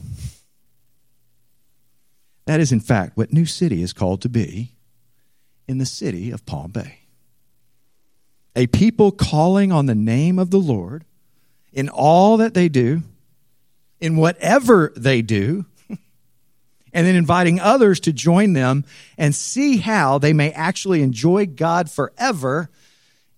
that 2.45 2.59
is 2.59 2.71
in 2.71 2.79
fact 2.79 3.17
what 3.17 3.33
New 3.33 3.45
City 3.45 3.81
is 3.81 3.93
called 3.93 4.21
to 4.21 4.29
be 4.29 4.71
in 5.67 5.77
the 5.77 5.85
city 5.85 6.31
of 6.31 6.45
Palm 6.45 6.71
Bay. 6.71 6.99
A 8.55 8.67
people 8.67 9.11
calling 9.11 9.71
on 9.71 9.85
the 9.85 9.95
name 9.95 10.39
of 10.39 10.51
the 10.51 10.59
Lord 10.59 11.05
in 11.73 11.89
all 11.89 12.37
that 12.37 12.53
they 12.53 12.69
do, 12.69 13.03
in 13.99 14.15
whatever 14.15 14.93
they 14.95 15.21
do, 15.21 15.65
and 15.89 17.05
then 17.05 17.15
inviting 17.15 17.59
others 17.59 17.99
to 18.01 18.13
join 18.13 18.53
them 18.53 18.85
and 19.17 19.35
see 19.35 19.77
how 19.77 20.17
they 20.17 20.31
may 20.31 20.51
actually 20.51 21.01
enjoy 21.01 21.45
God 21.45 21.91
forever 21.91 22.69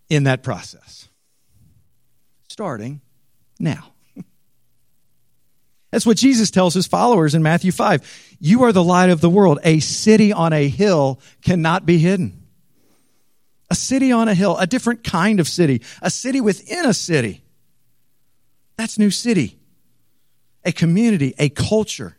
in 0.10 0.24
that 0.24 0.43
process. 0.43 1.10
Starting 2.48 3.02
now. 3.60 3.93
That's 5.91 6.06
what 6.06 6.17
Jesus 6.17 6.52
tells 6.52 6.73
his 6.73 6.88
followers 6.88 7.34
in 7.34 7.41
Matthew 7.41 7.71
5. 7.71 8.38
You 8.39 8.63
are 8.63 8.71
the 8.71 8.84
light 8.84 9.10
of 9.10 9.21
the 9.21 9.30
world. 9.30 9.60
A 9.63 9.80
city 9.80 10.34
on 10.34 10.54
a 10.54 10.67
hill 10.67 11.21
cannot 11.41 11.86
be 11.86 11.97
hidden. 11.97 12.43
A 13.69 13.76
city 13.76 14.12
on 14.12 14.28
a 14.28 14.34
hill, 14.34 14.58
a 14.58 14.67
different 14.67 15.04
kind 15.04 15.39
of 15.39 15.47
city, 15.47 15.82
a 16.02 16.10
city 16.10 16.41
within 16.41 16.86
a 16.86 16.93
city. 16.93 17.43
That's 18.78 19.00
New 19.00 19.12
City. 19.12 19.58
A 20.63 20.71
community, 20.71 21.34
a 21.38 21.50
culture 21.50 22.17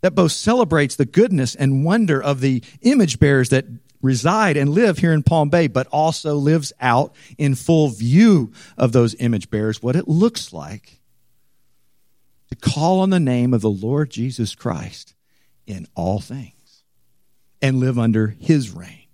that 0.00 0.14
both 0.14 0.32
celebrates 0.32 0.96
the 0.96 1.04
goodness 1.04 1.54
and 1.54 1.84
wonder 1.84 2.20
of 2.20 2.40
the 2.40 2.62
image 2.82 3.20
bearers 3.20 3.50
that 3.50 3.66
reside 4.02 4.56
and 4.56 4.70
live 4.70 4.98
here 4.98 5.12
in 5.12 5.22
Palm 5.22 5.50
Bay, 5.50 5.68
but 5.68 5.86
also 5.88 6.34
lives 6.34 6.72
out 6.80 7.14
in 7.38 7.54
full 7.54 7.88
view 7.88 8.52
of 8.76 8.92
those 8.92 9.14
image 9.18 9.50
bearers 9.50 9.82
what 9.82 9.94
it 9.94 10.08
looks 10.08 10.52
like 10.52 10.99
to 12.50 12.56
call 12.56 13.00
on 13.00 13.10
the 13.10 13.20
name 13.20 13.54
of 13.54 13.60
the 13.60 13.70
Lord 13.70 14.10
Jesus 14.10 14.54
Christ 14.54 15.14
in 15.66 15.86
all 15.94 16.20
things 16.20 16.84
and 17.62 17.78
live 17.78 17.98
under 17.98 18.28
his 18.38 18.70
reign 18.70 19.06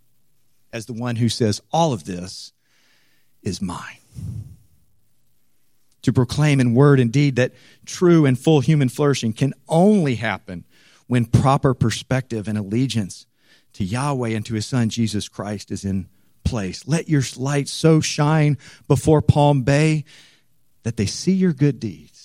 as 0.72 0.86
the 0.86 0.92
one 0.92 1.16
who 1.16 1.28
says, 1.28 1.60
All 1.72 1.92
of 1.92 2.04
this 2.04 2.52
is 3.42 3.62
mine 3.62 3.98
to 6.06 6.12
proclaim 6.12 6.60
in 6.60 6.72
word 6.72 7.00
and 7.00 7.10
deed 7.10 7.34
that 7.34 7.52
true 7.84 8.26
and 8.26 8.38
full 8.38 8.60
human 8.60 8.88
flourishing 8.88 9.32
can 9.32 9.52
only 9.68 10.14
happen 10.14 10.64
when 11.08 11.24
proper 11.24 11.74
perspective 11.74 12.46
and 12.46 12.56
allegiance 12.56 13.26
to 13.72 13.82
Yahweh 13.82 14.28
and 14.30 14.46
to 14.46 14.54
his 14.54 14.66
son 14.66 14.88
Jesus 14.88 15.28
Christ 15.28 15.72
is 15.72 15.84
in 15.84 16.08
place. 16.44 16.86
Let 16.86 17.08
your 17.08 17.22
light 17.36 17.66
so 17.66 18.00
shine 18.00 18.56
before 18.86 19.20
Palm 19.20 19.62
Bay 19.62 20.04
that 20.84 20.96
they 20.96 21.06
see 21.06 21.32
your 21.32 21.52
good 21.52 21.80
deeds 21.80 22.15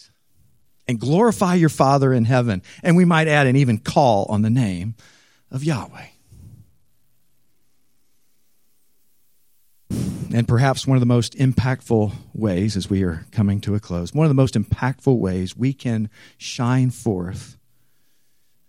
and 0.91 0.99
glorify 0.99 1.55
your 1.55 1.69
Father 1.69 2.13
in 2.13 2.25
heaven. 2.25 2.61
And 2.83 2.97
we 2.97 3.05
might 3.05 3.29
add 3.29 3.47
and 3.47 3.55
even 3.55 3.77
call 3.77 4.25
on 4.27 4.41
the 4.41 4.49
name 4.49 4.95
of 5.49 5.63
Yahweh. 5.63 6.07
And 10.33 10.47
perhaps 10.47 10.85
one 10.85 10.97
of 10.97 10.99
the 10.99 11.05
most 11.05 11.33
impactful 11.37 12.11
ways, 12.33 12.75
as 12.75 12.89
we 12.89 13.03
are 13.03 13.25
coming 13.31 13.61
to 13.61 13.73
a 13.73 13.79
close, 13.79 14.13
one 14.13 14.25
of 14.25 14.29
the 14.29 14.33
most 14.33 14.55
impactful 14.55 15.17
ways 15.17 15.55
we 15.55 15.71
can 15.71 16.09
shine 16.37 16.89
forth 16.89 17.57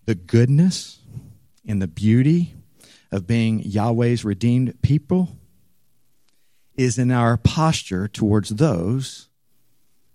the 0.04 0.14
goodness 0.14 1.00
and 1.66 1.82
the 1.82 1.88
beauty 1.88 2.54
of 3.10 3.26
being 3.26 3.60
Yahweh's 3.64 4.24
redeemed 4.24 4.80
people 4.82 5.36
is 6.76 6.98
in 6.98 7.10
our 7.10 7.36
posture 7.36 8.06
towards 8.06 8.50
those 8.50 9.28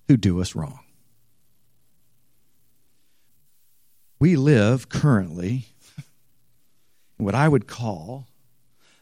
who 0.08 0.16
do 0.16 0.40
us 0.40 0.56
wrong. 0.56 0.80
We 4.20 4.36
live 4.36 4.90
currently 4.90 5.66
in 7.18 7.26
what 7.26 7.36
I 7.36 7.48
would 7.48 7.68
call 7.68 8.28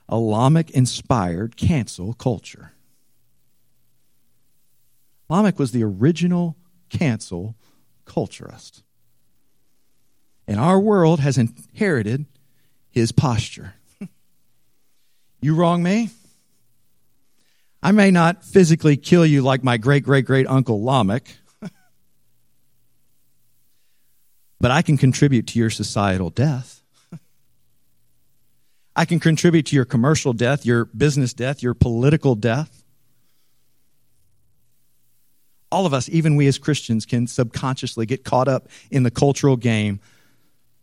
a 0.07 0.17
Lamech 0.17 0.69
inspired 0.71 1.57
cancel 1.57 2.13
culture. 2.13 2.73
Lamech 5.29 5.57
was 5.57 5.71
the 5.71 5.83
original 5.83 6.55
cancel 6.89 7.55
culturist. 8.05 8.83
And 10.47 10.59
our 10.59 10.79
world 10.79 11.19
has 11.21 11.37
inherited 11.37 12.25
his 12.91 13.11
posture. 13.11 13.73
you 15.41 15.55
wrong 15.55 15.81
me? 15.81 16.11
I 17.81 17.91
may 17.91 18.11
not 18.11 18.43
physically 18.43 18.97
kill 18.97 19.25
you 19.25 19.41
like 19.41 19.63
my 19.63 19.77
great 19.77 20.03
great 20.03 20.25
great 20.25 20.47
uncle 20.47 20.83
Lamech, 20.83 21.37
but 24.65 24.71
I 24.71 24.81
can 24.81 24.97
contribute 24.97 25.45
to 25.49 25.59
your 25.59 25.69
societal 25.69 26.31
death. 26.31 26.81
I 28.95 29.05
can 29.05 29.19
contribute 29.19 29.67
to 29.67 29.75
your 29.75 29.85
commercial 29.85 30.33
death, 30.33 30.65
your 30.65 30.85
business 30.85 31.35
death, 31.35 31.61
your 31.61 31.75
political 31.75 32.33
death. 32.33 32.83
All 35.71 35.85
of 35.85 35.93
us, 35.93 36.09
even 36.09 36.35
we 36.35 36.47
as 36.47 36.57
Christians, 36.57 37.05
can 37.05 37.27
subconsciously 37.27 38.07
get 38.07 38.23
caught 38.23 38.47
up 38.47 38.67
in 38.89 39.03
the 39.03 39.11
cultural 39.11 39.55
game 39.55 39.99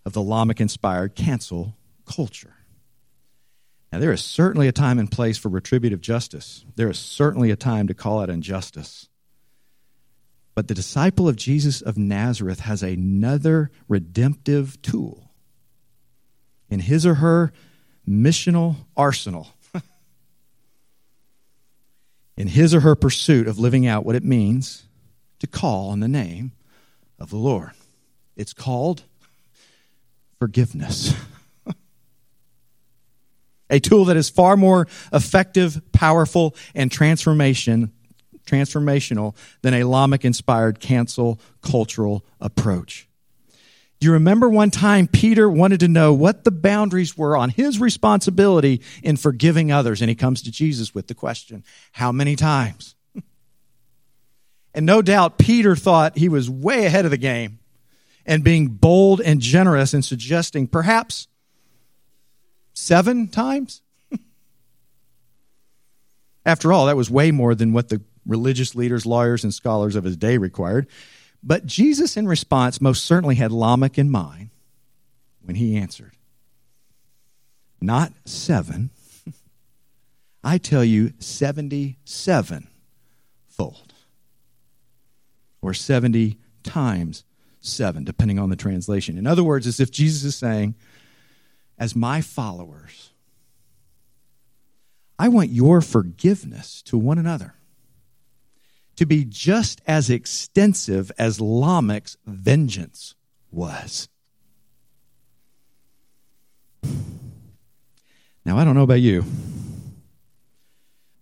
of 0.07 0.13
the 0.13 0.23
Lamech 0.23 0.61
inspired 0.61 1.17
cancel 1.17 1.75
culture. 2.07 2.55
Now, 3.91 3.99
there 3.99 4.13
is 4.13 4.23
certainly 4.23 4.69
a 4.69 4.73
time 4.73 5.01
and 5.01 5.11
place 5.11 5.39
for 5.39 5.49
retributive 5.49 6.01
justice. 6.01 6.65
There 6.77 6.89
is 6.89 7.01
certainly 7.01 7.51
a 7.51 7.57
time 7.57 7.89
to 7.89 7.95
call 7.95 8.21
out 8.21 8.31
injustice. 8.31 9.09
But 10.55 10.69
the 10.69 10.75
disciple 10.75 11.29
of 11.29 11.37
Jesus 11.37 11.81
of 11.81 11.97
Nazareth 11.97 12.61
has 12.61 12.83
another 12.83 13.71
redemptive 13.89 14.81
tool 14.83 15.31
in 16.69 16.81
his 16.81 17.07
or 17.07 17.15
her 17.15 17.53
missional 18.09 18.77
arsenal, 18.97 19.49
in 22.37 22.49
his 22.49 22.75
or 22.75 22.81
her 22.81 22.95
pursuit 22.95 23.49
of 23.49 23.59
living 23.59 23.87
out 23.87 24.05
what 24.05 24.17
it 24.17 24.25
means 24.25 24.85
to 25.39 25.47
call 25.47 25.91
on 25.91 26.01
the 26.01 26.09
name 26.09 26.53
of 27.19 27.31
the 27.31 27.37
Lord. 27.37 27.71
It's 28.37 28.53
called 28.53 29.03
forgiveness. 30.39 31.15
a 33.71 33.81
tool 33.81 34.07
that 34.07 34.17
is 34.17 34.29
far 34.29 34.57
more 34.57 34.87
effective, 35.13 35.81
powerful, 35.93 36.55
and 36.75 36.91
transformation 36.91 37.93
transformational 38.47 39.35
than 39.63 39.75
a 39.75 39.85
Lamech 39.85 40.25
inspired 40.25 40.81
cancel 40.81 41.41
cultural 41.63 42.25
approach. 42.41 43.09
You 44.03 44.13
remember 44.13 44.49
one 44.49 44.73
time 44.73 45.07
Peter 45.07 45.49
wanted 45.49 45.79
to 45.81 45.87
know 45.87 46.13
what 46.13 46.43
the 46.43 46.51
boundaries 46.51 47.17
were 47.17 47.37
on 47.37 47.51
his 47.51 47.79
responsibility 47.79 48.81
in 49.01 49.17
forgiving 49.17 49.71
others? 49.71 50.01
And 50.01 50.09
he 50.09 50.17
comes 50.17 50.43
to 50.43 50.51
Jesus 50.51 50.93
with 50.93 51.07
the 51.07 51.15
question, 51.15 51.63
How 51.93 52.11
many 52.11 52.37
times? 52.37 52.97
And 54.75 54.87
no 54.87 55.03
doubt 55.03 55.37
Peter 55.37 55.77
thought 55.77 56.17
he 56.17 56.31
was 56.31 56.49
way 56.49 56.87
ahead 56.87 57.05
of 57.05 57.11
the 57.11 57.19
game 57.19 57.59
and 58.25 58.43
being 58.43 58.69
bold 58.69 59.21
and 59.21 59.39
generous 59.39 59.93
and 59.93 60.03
suggesting 60.03 60.67
perhaps 60.67 61.29
seven 62.73 63.29
times. 63.29 63.83
After 66.47 66.73
all, 66.73 66.87
that 66.87 66.97
was 66.97 67.11
way 67.11 67.31
more 67.33 67.55
than 67.55 67.75
what 67.75 67.91
the 67.91 68.01
religious 68.27 68.75
leaders, 68.75 69.07
lawyers, 69.07 69.45
and 69.45 69.53
scholars 69.53 69.97
of 69.97 70.05
his 70.05 70.17
day 70.17 70.39
required. 70.39 70.87
But 71.43 71.67
Jesus, 71.67 72.17
in 72.17 72.29
response, 72.29 72.81
most 72.81 73.05
certainly 73.05 73.35
had 73.35 73.51
Lamech 73.51 73.99
in 73.99 74.11
mind 74.11 74.51
when 75.43 75.57
he 75.57 75.77
answered. 75.77 76.13
Not 77.81 78.13
seven. 78.25 78.91
I 80.45 80.59
tell 80.59 80.85
you, 80.85 81.13
77 81.19 82.69
fold. 83.49 83.93
Or 85.61 85.75
70 85.75 86.39
times 86.63 87.25
7, 87.61 88.05
depending 88.05 88.39
on 88.39 88.51
the 88.51 88.57
translation. 88.57 89.19
In 89.19 89.27
other 89.27 89.45
words, 89.45 89.67
as 89.67 89.81
if 89.81 89.91
Jesus 89.91 90.25
is 90.25 90.37
saying, 90.37 90.75
as 91.79 91.97
my 91.97 92.21
followers, 92.21 93.11
I 95.19 95.29
want 95.29 95.51
your 95.51 95.81
forgiveness 95.81 96.83
to 96.83 96.99
one 96.99 97.19
another 97.19 97.55
to 98.97 99.07
be 99.07 99.25
just 99.25 99.81
as 99.87 100.11
extensive 100.11 101.11
as 101.19 101.39
Lamech's 101.39 102.19
vengeance 102.27 103.15
was. 103.51 104.11
Now, 108.45 108.59
I 108.59 108.65
don't 108.65 108.75
know 108.75 108.83
about 108.83 109.01
you, 109.01 109.25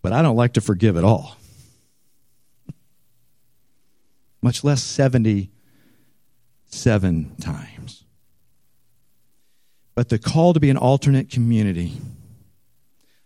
but 0.02 0.12
I 0.12 0.22
don't 0.22 0.36
like 0.36 0.54
to 0.54 0.60
forgive 0.60 0.96
at 0.96 1.04
all, 1.04 1.36
much 4.42 4.64
less 4.64 4.82
77 4.82 7.36
times. 7.36 8.04
But 9.94 10.08
the 10.08 10.18
call 10.18 10.54
to 10.54 10.60
be 10.60 10.70
an 10.70 10.78
alternate 10.78 11.28
community 11.28 11.92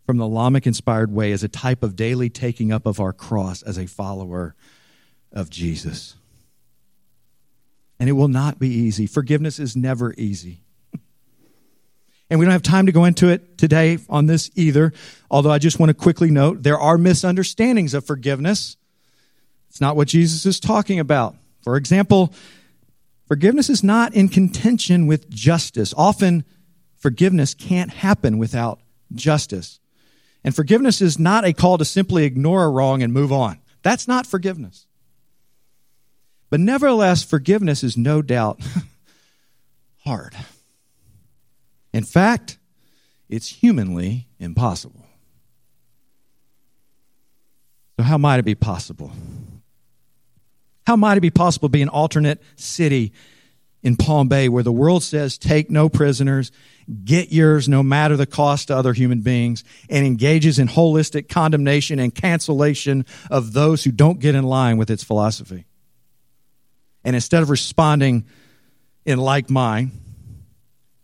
from 0.05 0.19
the 0.19 0.27
Lamech 0.29 0.67
inspired 0.67 1.12
way 1.12 1.33
as 1.33 1.43
a 1.43 1.49
type 1.49 1.83
of 1.83 1.97
daily 1.97 2.29
taking 2.29 2.73
up 2.73 2.87
of 2.87 3.01
our 3.01 3.12
cross 3.12 3.62
as 3.62 3.79
a 3.79 3.87
follower 3.87 4.55
of 5.33 5.51
Jesus. 5.51 6.14
And 7.99 8.09
it 8.09 8.12
will 8.12 8.29
not 8.29 8.59
be 8.59 8.69
easy. 8.69 9.07
Forgiveness 9.07 9.59
is 9.59 9.77
never 9.77 10.14
easy. 10.14 10.61
And 12.31 12.40
we 12.40 12.47
don't 12.47 12.53
have 12.53 12.62
time 12.62 12.87
to 12.87 12.93
go 12.93 13.05
into 13.05 13.29
it 13.29 13.59
today 13.59 13.99
on 14.09 14.27
this 14.27 14.51
either. 14.55 14.93
Although 15.31 15.51
I 15.51 15.59
just 15.59 15.79
want 15.79 15.90
to 15.90 15.95
quickly 15.95 16.31
note 16.31 16.62
there 16.62 16.79
are 16.79 16.99
misunderstandings 16.99 17.95
of 17.95 18.07
forgiveness. 18.07 18.77
It's 19.69 19.81
not 19.81 19.97
what 19.97 20.09
Jesus 20.09 20.47
is 20.47 20.59
talking 20.59 20.99
about. 20.99 21.37
For 21.62 21.77
example, 21.77 22.33
forgiveness 23.29 23.71
is 23.71 23.85
not 23.85 24.14
in 24.14 24.29
contention 24.29 25.07
with 25.07 25.29
justice. 25.31 25.93
Often, 25.97 26.45
forgiveness 26.97 27.55
can't 27.55 27.90
happen 27.90 28.38
without 28.38 28.81
justice. 29.14 29.81
And 30.44 30.54
forgiveness 30.54 31.00
is 31.00 31.18
not 31.18 31.44
a 31.44 31.54
call 31.54 31.78
to 31.78 31.85
simply 31.85 32.24
ignore 32.24 32.64
a 32.64 32.70
wrong 32.70 33.02
and 33.02 33.12
move 33.12 33.33
on. 33.33 33.59
That's 33.83 34.07
not 34.07 34.26
forgiveness. 34.26 34.87
But 36.50 36.61
nevertheless, 36.61 37.22
forgiveness 37.24 37.83
is 37.83 37.96
no 37.96 38.22
doubt 38.22 38.61
hard. 40.04 40.37
In 41.92 42.04
fact, 42.04 42.59
it's 43.28 43.48
humanly 43.48 44.28
impossible. 44.38 45.07
So, 47.96 48.04
how 48.04 48.18
might 48.18 48.38
it 48.38 48.44
be 48.44 48.54
possible? 48.54 49.12
How 50.87 50.96
might 50.96 51.16
it 51.16 51.22
be 51.22 51.30
possible 51.30 51.68
to 51.68 51.72
be 51.72 51.83
an 51.83 51.88
alternate 51.88 52.42
city 52.57 53.12
in 53.85 53.97
Palm 53.97 54.29
Bay 54.29 54.49
where 54.49 54.62
the 54.62 54.73
world 54.73 55.05
says 55.05 55.38
take 55.38 55.70
no 55.70 55.88
prisoners, 55.88 56.51
get 57.05 57.31
yours 57.31 57.68
no 57.68 57.83
matter 57.83 58.16
the 58.16 58.27
cost 58.27 58.68
to 58.68 58.77
other 58.77 58.94
human 58.94 59.20
beings, 59.20 59.62
and 59.90 60.05
engages 60.05 60.59
in 60.59 60.66
holistic 60.66 61.29
condemnation 61.29 62.01
and 62.01 62.12
cancellation 62.12 63.05
of 63.31 63.53
those 63.53 63.85
who 63.85 63.92
don't 63.92 64.18
get 64.18 64.35
in 64.35 64.42
line 64.42 64.79
with 64.79 64.90
its 64.90 65.05
philosophy. 65.05 65.66
And 67.05 67.14
instead 67.14 67.42
of 67.42 67.51
responding 67.51 68.25
in 69.05 69.18
like 69.18 69.51
mind, 69.51 69.92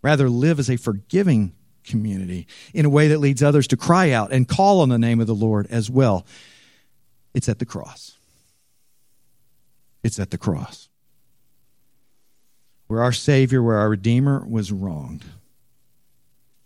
rather 0.02 0.30
live 0.30 0.58
as 0.58 0.70
a 0.70 0.76
forgiving 0.76 1.52
community 1.84 2.46
in 2.72 2.86
a 2.86 2.90
way 2.90 3.08
that 3.08 3.18
leads 3.18 3.42
others 3.42 3.66
to 3.68 3.76
cry 3.76 4.10
out 4.10 4.32
and 4.32 4.48
call 4.48 4.80
on 4.80 4.88
the 4.88 4.98
name 4.98 5.20
of 5.20 5.26
the 5.26 5.34
Lord 5.34 5.66
as 5.70 5.90
well. 5.90 6.26
It's 7.34 7.48
at 7.48 7.58
the 7.58 7.66
cross. 7.66 8.16
It's 10.02 10.18
at 10.18 10.30
the 10.30 10.38
cross. 10.38 10.89
Where 12.90 13.04
our 13.04 13.12
Savior, 13.12 13.62
where 13.62 13.76
our 13.76 13.88
Redeemer 13.88 14.44
was 14.48 14.72
wronged 14.72 15.24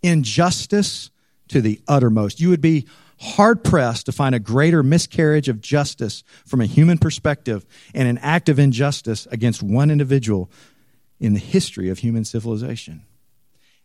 injustice 0.01 1.11
to 1.49 1.61
the 1.61 1.79
uttermost. 1.87 2.41
You 2.41 2.49
would 2.49 2.61
be 2.61 2.87
hard 3.19 3.63
pressed 3.63 4.07
to 4.07 4.11
find 4.11 4.33
a 4.33 4.39
greater 4.39 4.81
miscarriage 4.81 5.49
of 5.49 5.61
justice 5.61 6.23
from 6.43 6.61
a 6.61 6.65
human 6.65 6.97
perspective 6.97 7.63
and 7.93 8.07
an 8.07 8.17
act 8.17 8.49
of 8.49 8.57
injustice 8.57 9.27
against 9.29 9.61
one 9.61 9.91
individual 9.91 10.49
in 11.19 11.33
the 11.33 11.39
history 11.39 11.89
of 11.89 11.99
human 11.99 12.25
civilization. 12.25 13.03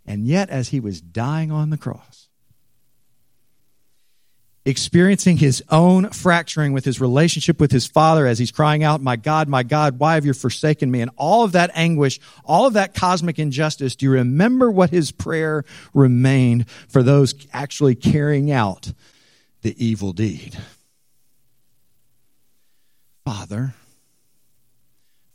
And 0.07 0.27
yet, 0.27 0.49
as 0.49 0.71
he 0.71 0.81
was 0.81 1.03
dying 1.03 1.53
on 1.53 1.69
the 1.69 1.77
cross, 1.77 2.30
experiencing 4.65 5.39
his 5.39 5.63
own 5.71 6.11
fracturing 6.11 6.73
with 6.73 6.85
his 6.85 7.01
relationship 7.01 7.59
with 7.59 7.73
his 7.73 7.87
father 7.87 8.27
as 8.27 8.39
he's 8.39 8.51
crying 8.51 8.83
out, 8.83 9.01
My 9.01 9.17
God, 9.17 9.49
my 9.49 9.63
God, 9.63 9.99
why 9.99 10.15
have 10.15 10.27
you 10.27 10.35
forsaken 10.35 10.91
me? 10.91 11.01
And 11.01 11.11
all 11.17 11.45
of 11.45 11.53
that 11.53 11.71
anguish, 11.75 12.21
all 12.45 12.67
of 12.67 12.75
that 12.75 12.95
cosmic 12.95 13.39
injustice, 13.39 13.97
do 13.97 14.07
you 14.07 14.13
remember 14.13 14.71
what 14.71 14.91
his 14.91 15.13
prayer 15.13 15.65
remained 15.95 16.69
for 16.89 17.03
those 17.03 17.35
actually 17.53 17.95
carrying 17.95 18.51
out 18.51 18.93
the 19.63 19.75
evil 19.85 20.13
deed? 20.13 20.59
Father, 23.25 23.75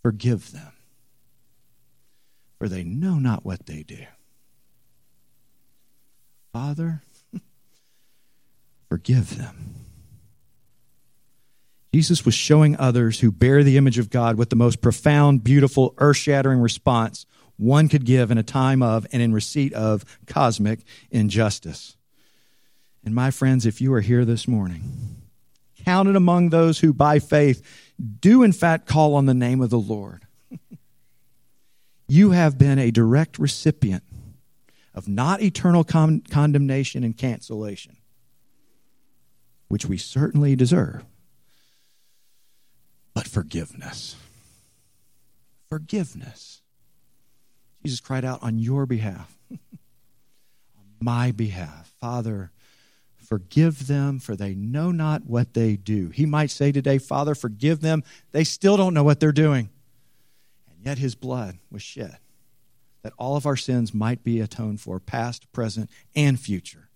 forgive 0.03 0.51
them, 0.51 0.73
for 2.59 2.67
they 2.67 2.83
know 2.83 3.15
not 3.15 3.43
what 3.45 3.65
they 3.65 3.83
do. 3.83 4.05
Father, 6.53 7.01
forgive 8.89 9.37
them. 9.37 9.75
Jesus 11.93 12.25
was 12.25 12.33
showing 12.33 12.75
others 12.77 13.21
who 13.21 13.31
bear 13.31 13.63
the 13.63 13.77
image 13.77 13.97
of 13.97 14.09
God 14.09 14.37
what 14.37 14.49
the 14.49 14.55
most 14.55 14.81
profound, 14.81 15.43
beautiful, 15.43 15.93
earth 15.97 16.17
shattering 16.17 16.59
response 16.59 17.25
one 17.57 17.87
could 17.87 18.05
give 18.05 18.31
in 18.31 18.37
a 18.37 18.43
time 18.43 18.81
of 18.81 19.07
and 19.11 19.21
in 19.21 19.33
receipt 19.33 19.73
of 19.73 20.03
cosmic 20.27 20.81
injustice. 21.09 21.95
And 23.03 23.15
my 23.15 23.31
friends, 23.31 23.65
if 23.65 23.79
you 23.79 23.93
are 23.93 24.01
here 24.01 24.25
this 24.25 24.47
morning, 24.47 25.21
counted 25.85 26.15
among 26.15 26.49
those 26.49 26.79
who 26.79 26.91
by 26.91 27.19
faith 27.19 27.61
do 28.19 28.43
in 28.43 28.51
fact 28.51 28.87
call 28.87 29.15
on 29.15 29.25
the 29.25 29.33
name 29.33 29.61
of 29.61 29.69
the 29.69 29.79
Lord, 29.79 30.25
you 32.07 32.31
have 32.31 32.57
been 32.57 32.79
a 32.79 32.91
direct 32.91 33.39
recipient 33.39 34.03
of 34.93 35.07
not 35.07 35.41
eternal 35.41 35.83
con- 35.83 36.23
condemnation 36.29 37.03
and 37.03 37.17
cancellation, 37.17 37.97
which 39.75 39.85
we 39.85 39.97
certainly 39.97 40.55
deserve, 40.55 41.03
but 43.13 43.27
forgiveness. 43.27 44.15
Forgiveness. 45.67 46.61
Jesus 47.83 47.99
cried 47.99 48.23
out 48.23 48.41
on 48.41 48.57
your 48.57 48.85
behalf, 48.85 49.37
on 49.51 49.59
my 51.01 51.33
behalf. 51.33 51.93
Father, 51.99 52.51
forgive 53.17 53.87
them, 53.87 54.17
for 54.17 54.37
they 54.37 54.55
know 54.55 54.91
not 54.91 55.25
what 55.25 55.53
they 55.53 55.75
do. 55.75 56.07
He 56.07 56.25
might 56.25 56.51
say 56.51 56.71
today, 56.71 56.97
Father, 56.97 57.35
forgive 57.35 57.81
them. 57.81 58.01
They 58.31 58.45
still 58.45 58.77
don't 58.77 58.93
know 58.93 59.03
what 59.03 59.19
they're 59.19 59.33
doing. 59.33 59.67
And 60.69 60.85
yet 60.85 60.99
his 60.99 61.15
blood 61.15 61.57
was 61.69 61.81
shed 61.81 62.19
that 63.03 63.11
all 63.17 63.35
of 63.35 63.45
our 63.45 63.57
sins 63.57 63.93
might 63.93 64.23
be 64.23 64.39
atoned 64.39 64.79
for, 64.79 65.01
past, 65.01 65.51
present, 65.51 65.89
and 66.15 66.39
future. 66.39 66.87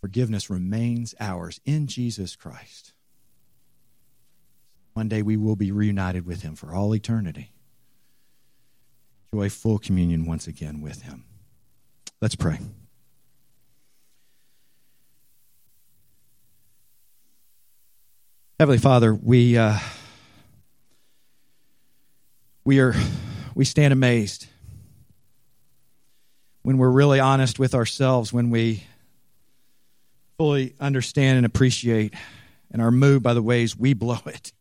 Forgiveness 0.00 0.48
remains 0.48 1.14
ours 1.18 1.60
in 1.64 1.86
Jesus 1.86 2.36
Christ. 2.36 2.92
One 4.94 5.08
day 5.08 5.22
we 5.22 5.36
will 5.36 5.56
be 5.56 5.72
reunited 5.72 6.26
with 6.26 6.42
him 6.42 6.54
for 6.56 6.74
all 6.74 6.94
eternity. 6.94 7.52
Enjoy 9.32 9.48
full 9.48 9.78
communion 9.78 10.26
once 10.26 10.46
again 10.46 10.80
with 10.80 11.02
him. 11.02 11.24
Let's 12.20 12.34
pray. 12.34 12.58
Heavenly 18.58 18.78
Father, 18.78 19.14
we 19.14 19.56
uh, 19.56 19.78
we 22.64 22.80
are 22.80 22.94
we 23.54 23.64
stand 23.64 23.92
amazed 23.92 24.46
when 26.62 26.76
we're 26.76 26.90
really 26.90 27.20
honest 27.20 27.60
with 27.60 27.74
ourselves 27.74 28.32
when 28.32 28.50
we 28.50 28.82
fully 30.38 30.72
understand 30.78 31.36
and 31.36 31.44
appreciate 31.44 32.14
and 32.70 32.80
are 32.80 32.92
moved 32.92 33.24
by 33.24 33.34
the 33.34 33.42
ways 33.42 33.76
we 33.76 33.92
blow 33.92 34.20
it, 34.26 34.52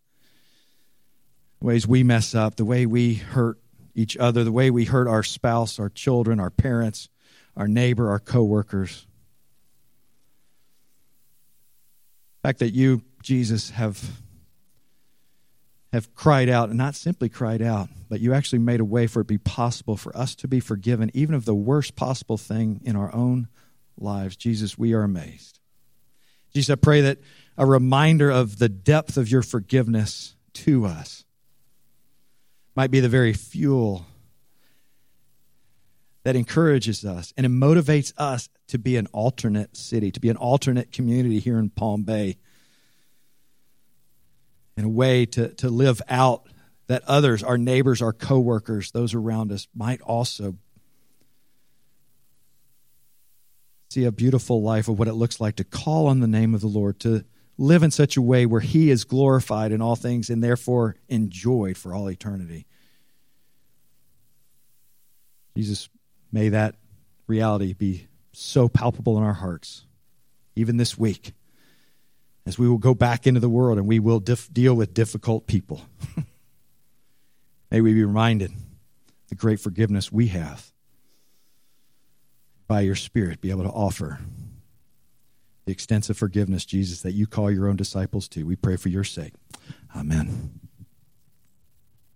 the 1.60 1.68
ways 1.68 1.88
we 1.88 2.02
mess 2.02 2.34
up, 2.34 2.56
the 2.56 2.66
way 2.66 2.88
we 2.88 3.14
hurt 3.14 3.60
each 3.94 4.18
other, 4.18 4.44
the 4.44 4.52
way 4.52 4.72
we 4.72 4.86
hurt 4.86 5.08
our 5.08 5.22
spouse, 5.22 5.80
our 5.80 5.90
children, 5.90 6.40
our 6.40 6.50
parents, 6.50 7.10
our 7.56 7.68
neighbor, 7.68 8.10
our 8.10 8.20
coworkers. 8.20 9.06
The 12.42 12.48
fact 12.48 12.60
that 12.60 12.74
you, 12.74 13.04
Jesus, 13.22 13.70
have 13.70 14.04
have 15.94 16.14
cried 16.16 16.50
out, 16.50 16.70
and 16.70 16.78
not 16.78 16.96
simply 16.96 17.30
cried 17.30 17.62
out, 17.62 17.88
but 18.10 18.20
you 18.20 18.34
actually 18.34 18.60
made 18.60 18.80
a 18.80 18.86
way 18.86 19.08
for 19.08 19.22
it 19.22 19.24
to 19.24 19.28
be 19.28 19.38
possible 19.38 19.96
for 19.96 20.16
us 20.18 20.36
to 20.36 20.48
be 20.48 20.60
forgiven, 20.60 21.10
even 21.14 21.34
of 21.34 21.46
the 21.46 21.56
worst 21.56 21.96
possible 21.96 22.38
thing 22.38 22.82
in 22.84 22.96
our 22.96 23.14
own 23.16 23.48
lives. 23.98 24.36
Jesus, 24.36 24.78
we 24.78 24.94
are 24.94 25.04
amazed. 25.04 25.60
Jesus, 26.58 26.72
I 26.72 26.76
pray 26.76 27.02
that 27.02 27.20
a 27.56 27.68
reminder 27.68 28.32
of 28.32 28.58
the 28.58 28.68
depth 28.68 29.16
of 29.16 29.30
your 29.30 29.44
forgiveness 29.44 30.36
to 30.54 30.88
us 30.88 31.24
might 32.76 32.90
be 32.90 33.00
the 33.00 33.08
very 33.08 33.34
fuel 33.34 34.08
that 36.24 36.36
encourages 36.36 37.06
us 37.06 37.32
and 37.38 37.46
it 37.46 37.50
motivates 37.50 38.12
us 38.18 38.50
to 38.70 38.80
be 38.80 38.98
an 38.98 39.06
alternate 39.14 39.78
city, 39.78 40.10
to 40.10 40.20
be 40.20 40.30
an 40.30 40.36
alternate 40.36 40.92
community 40.92 41.38
here 41.38 41.60
in 41.60 41.70
Palm 41.70 42.02
Bay, 42.02 42.38
in 44.78 44.84
a 44.84 44.90
way 44.90 45.28
to, 45.28 45.50
to 45.50 45.70
live 45.70 46.02
out 46.10 46.50
that 46.88 47.04
others, 47.06 47.44
our 47.44 47.60
neighbors, 47.60 48.02
our 48.02 48.14
coworkers, 48.14 48.90
those 48.90 49.14
around 49.14 49.52
us, 49.52 49.68
might 49.76 50.02
also 50.02 50.56
see 53.98 54.06
a 54.06 54.12
beautiful 54.12 54.62
life 54.62 54.88
of 54.88 55.00
what 55.00 55.08
it 55.08 55.16
looks 55.16 55.42
like 55.42 55.56
to 55.56 55.64
call 55.64 56.06
on 56.06 56.20
the 56.20 56.28
name 56.28 56.54
of 56.54 56.62
the 56.62 56.68
Lord, 56.68 57.00
to 57.00 57.26
live 57.58 57.82
in 57.82 57.90
such 57.90 58.16
a 58.16 58.22
way 58.22 58.46
where 58.46 58.62
He 58.62 58.92
is 58.92 59.04
glorified 59.04 59.72
in 59.72 59.82
all 59.82 59.96
things 59.96 60.30
and 60.30 60.44
therefore 60.44 60.98
enjoyed 61.10 61.78
for 61.78 61.96
all 61.96 62.08
eternity. 62.08 62.68
Jesus, 65.56 65.90
may 66.32 66.50
that 66.50 66.76
reality 67.26 67.74
be 67.74 68.08
so 68.34 68.70
palpable 68.70 69.18
in 69.18 69.24
our 69.24 69.34
hearts, 69.34 69.84
even 70.56 70.78
this 70.78 70.96
week, 70.96 71.34
as 72.46 72.60
we 72.60 72.70
will 72.70 72.78
go 72.78 72.94
back 72.94 73.26
into 73.26 73.40
the 73.40 73.50
world 73.50 73.80
and 73.80 73.88
we 73.88 73.98
will 73.98 74.20
dif- 74.20 74.54
deal 74.54 74.76
with 74.76 74.94
difficult 74.94 75.48
people. 75.48 75.82
may 77.72 77.82
we 77.82 77.96
be 77.96 78.06
reminded 78.06 78.52
the 79.30 79.36
great 79.36 79.60
forgiveness 79.60 80.12
we 80.12 80.28
have 80.28 80.72
by 82.68 82.82
your 82.82 82.96
Spirit, 82.96 83.42
be 83.42 83.50
able 83.50 83.64
to 83.64 83.70
offer 83.70 84.20
the 85.66 85.72
extensive 85.72 86.18
forgiveness, 86.18 86.66
Jesus, 86.66 87.02
that 87.02 87.14
you 87.14 87.28
call 87.28 87.52
your 87.52 87.68
own 87.68 87.76
disciples 87.76 88.28
to. 88.30 88.44
We 88.46 88.56
pray 88.56 88.78
for 88.78 88.90
your 88.90 89.04
sake. 89.04 89.34
Amen. 89.96 90.67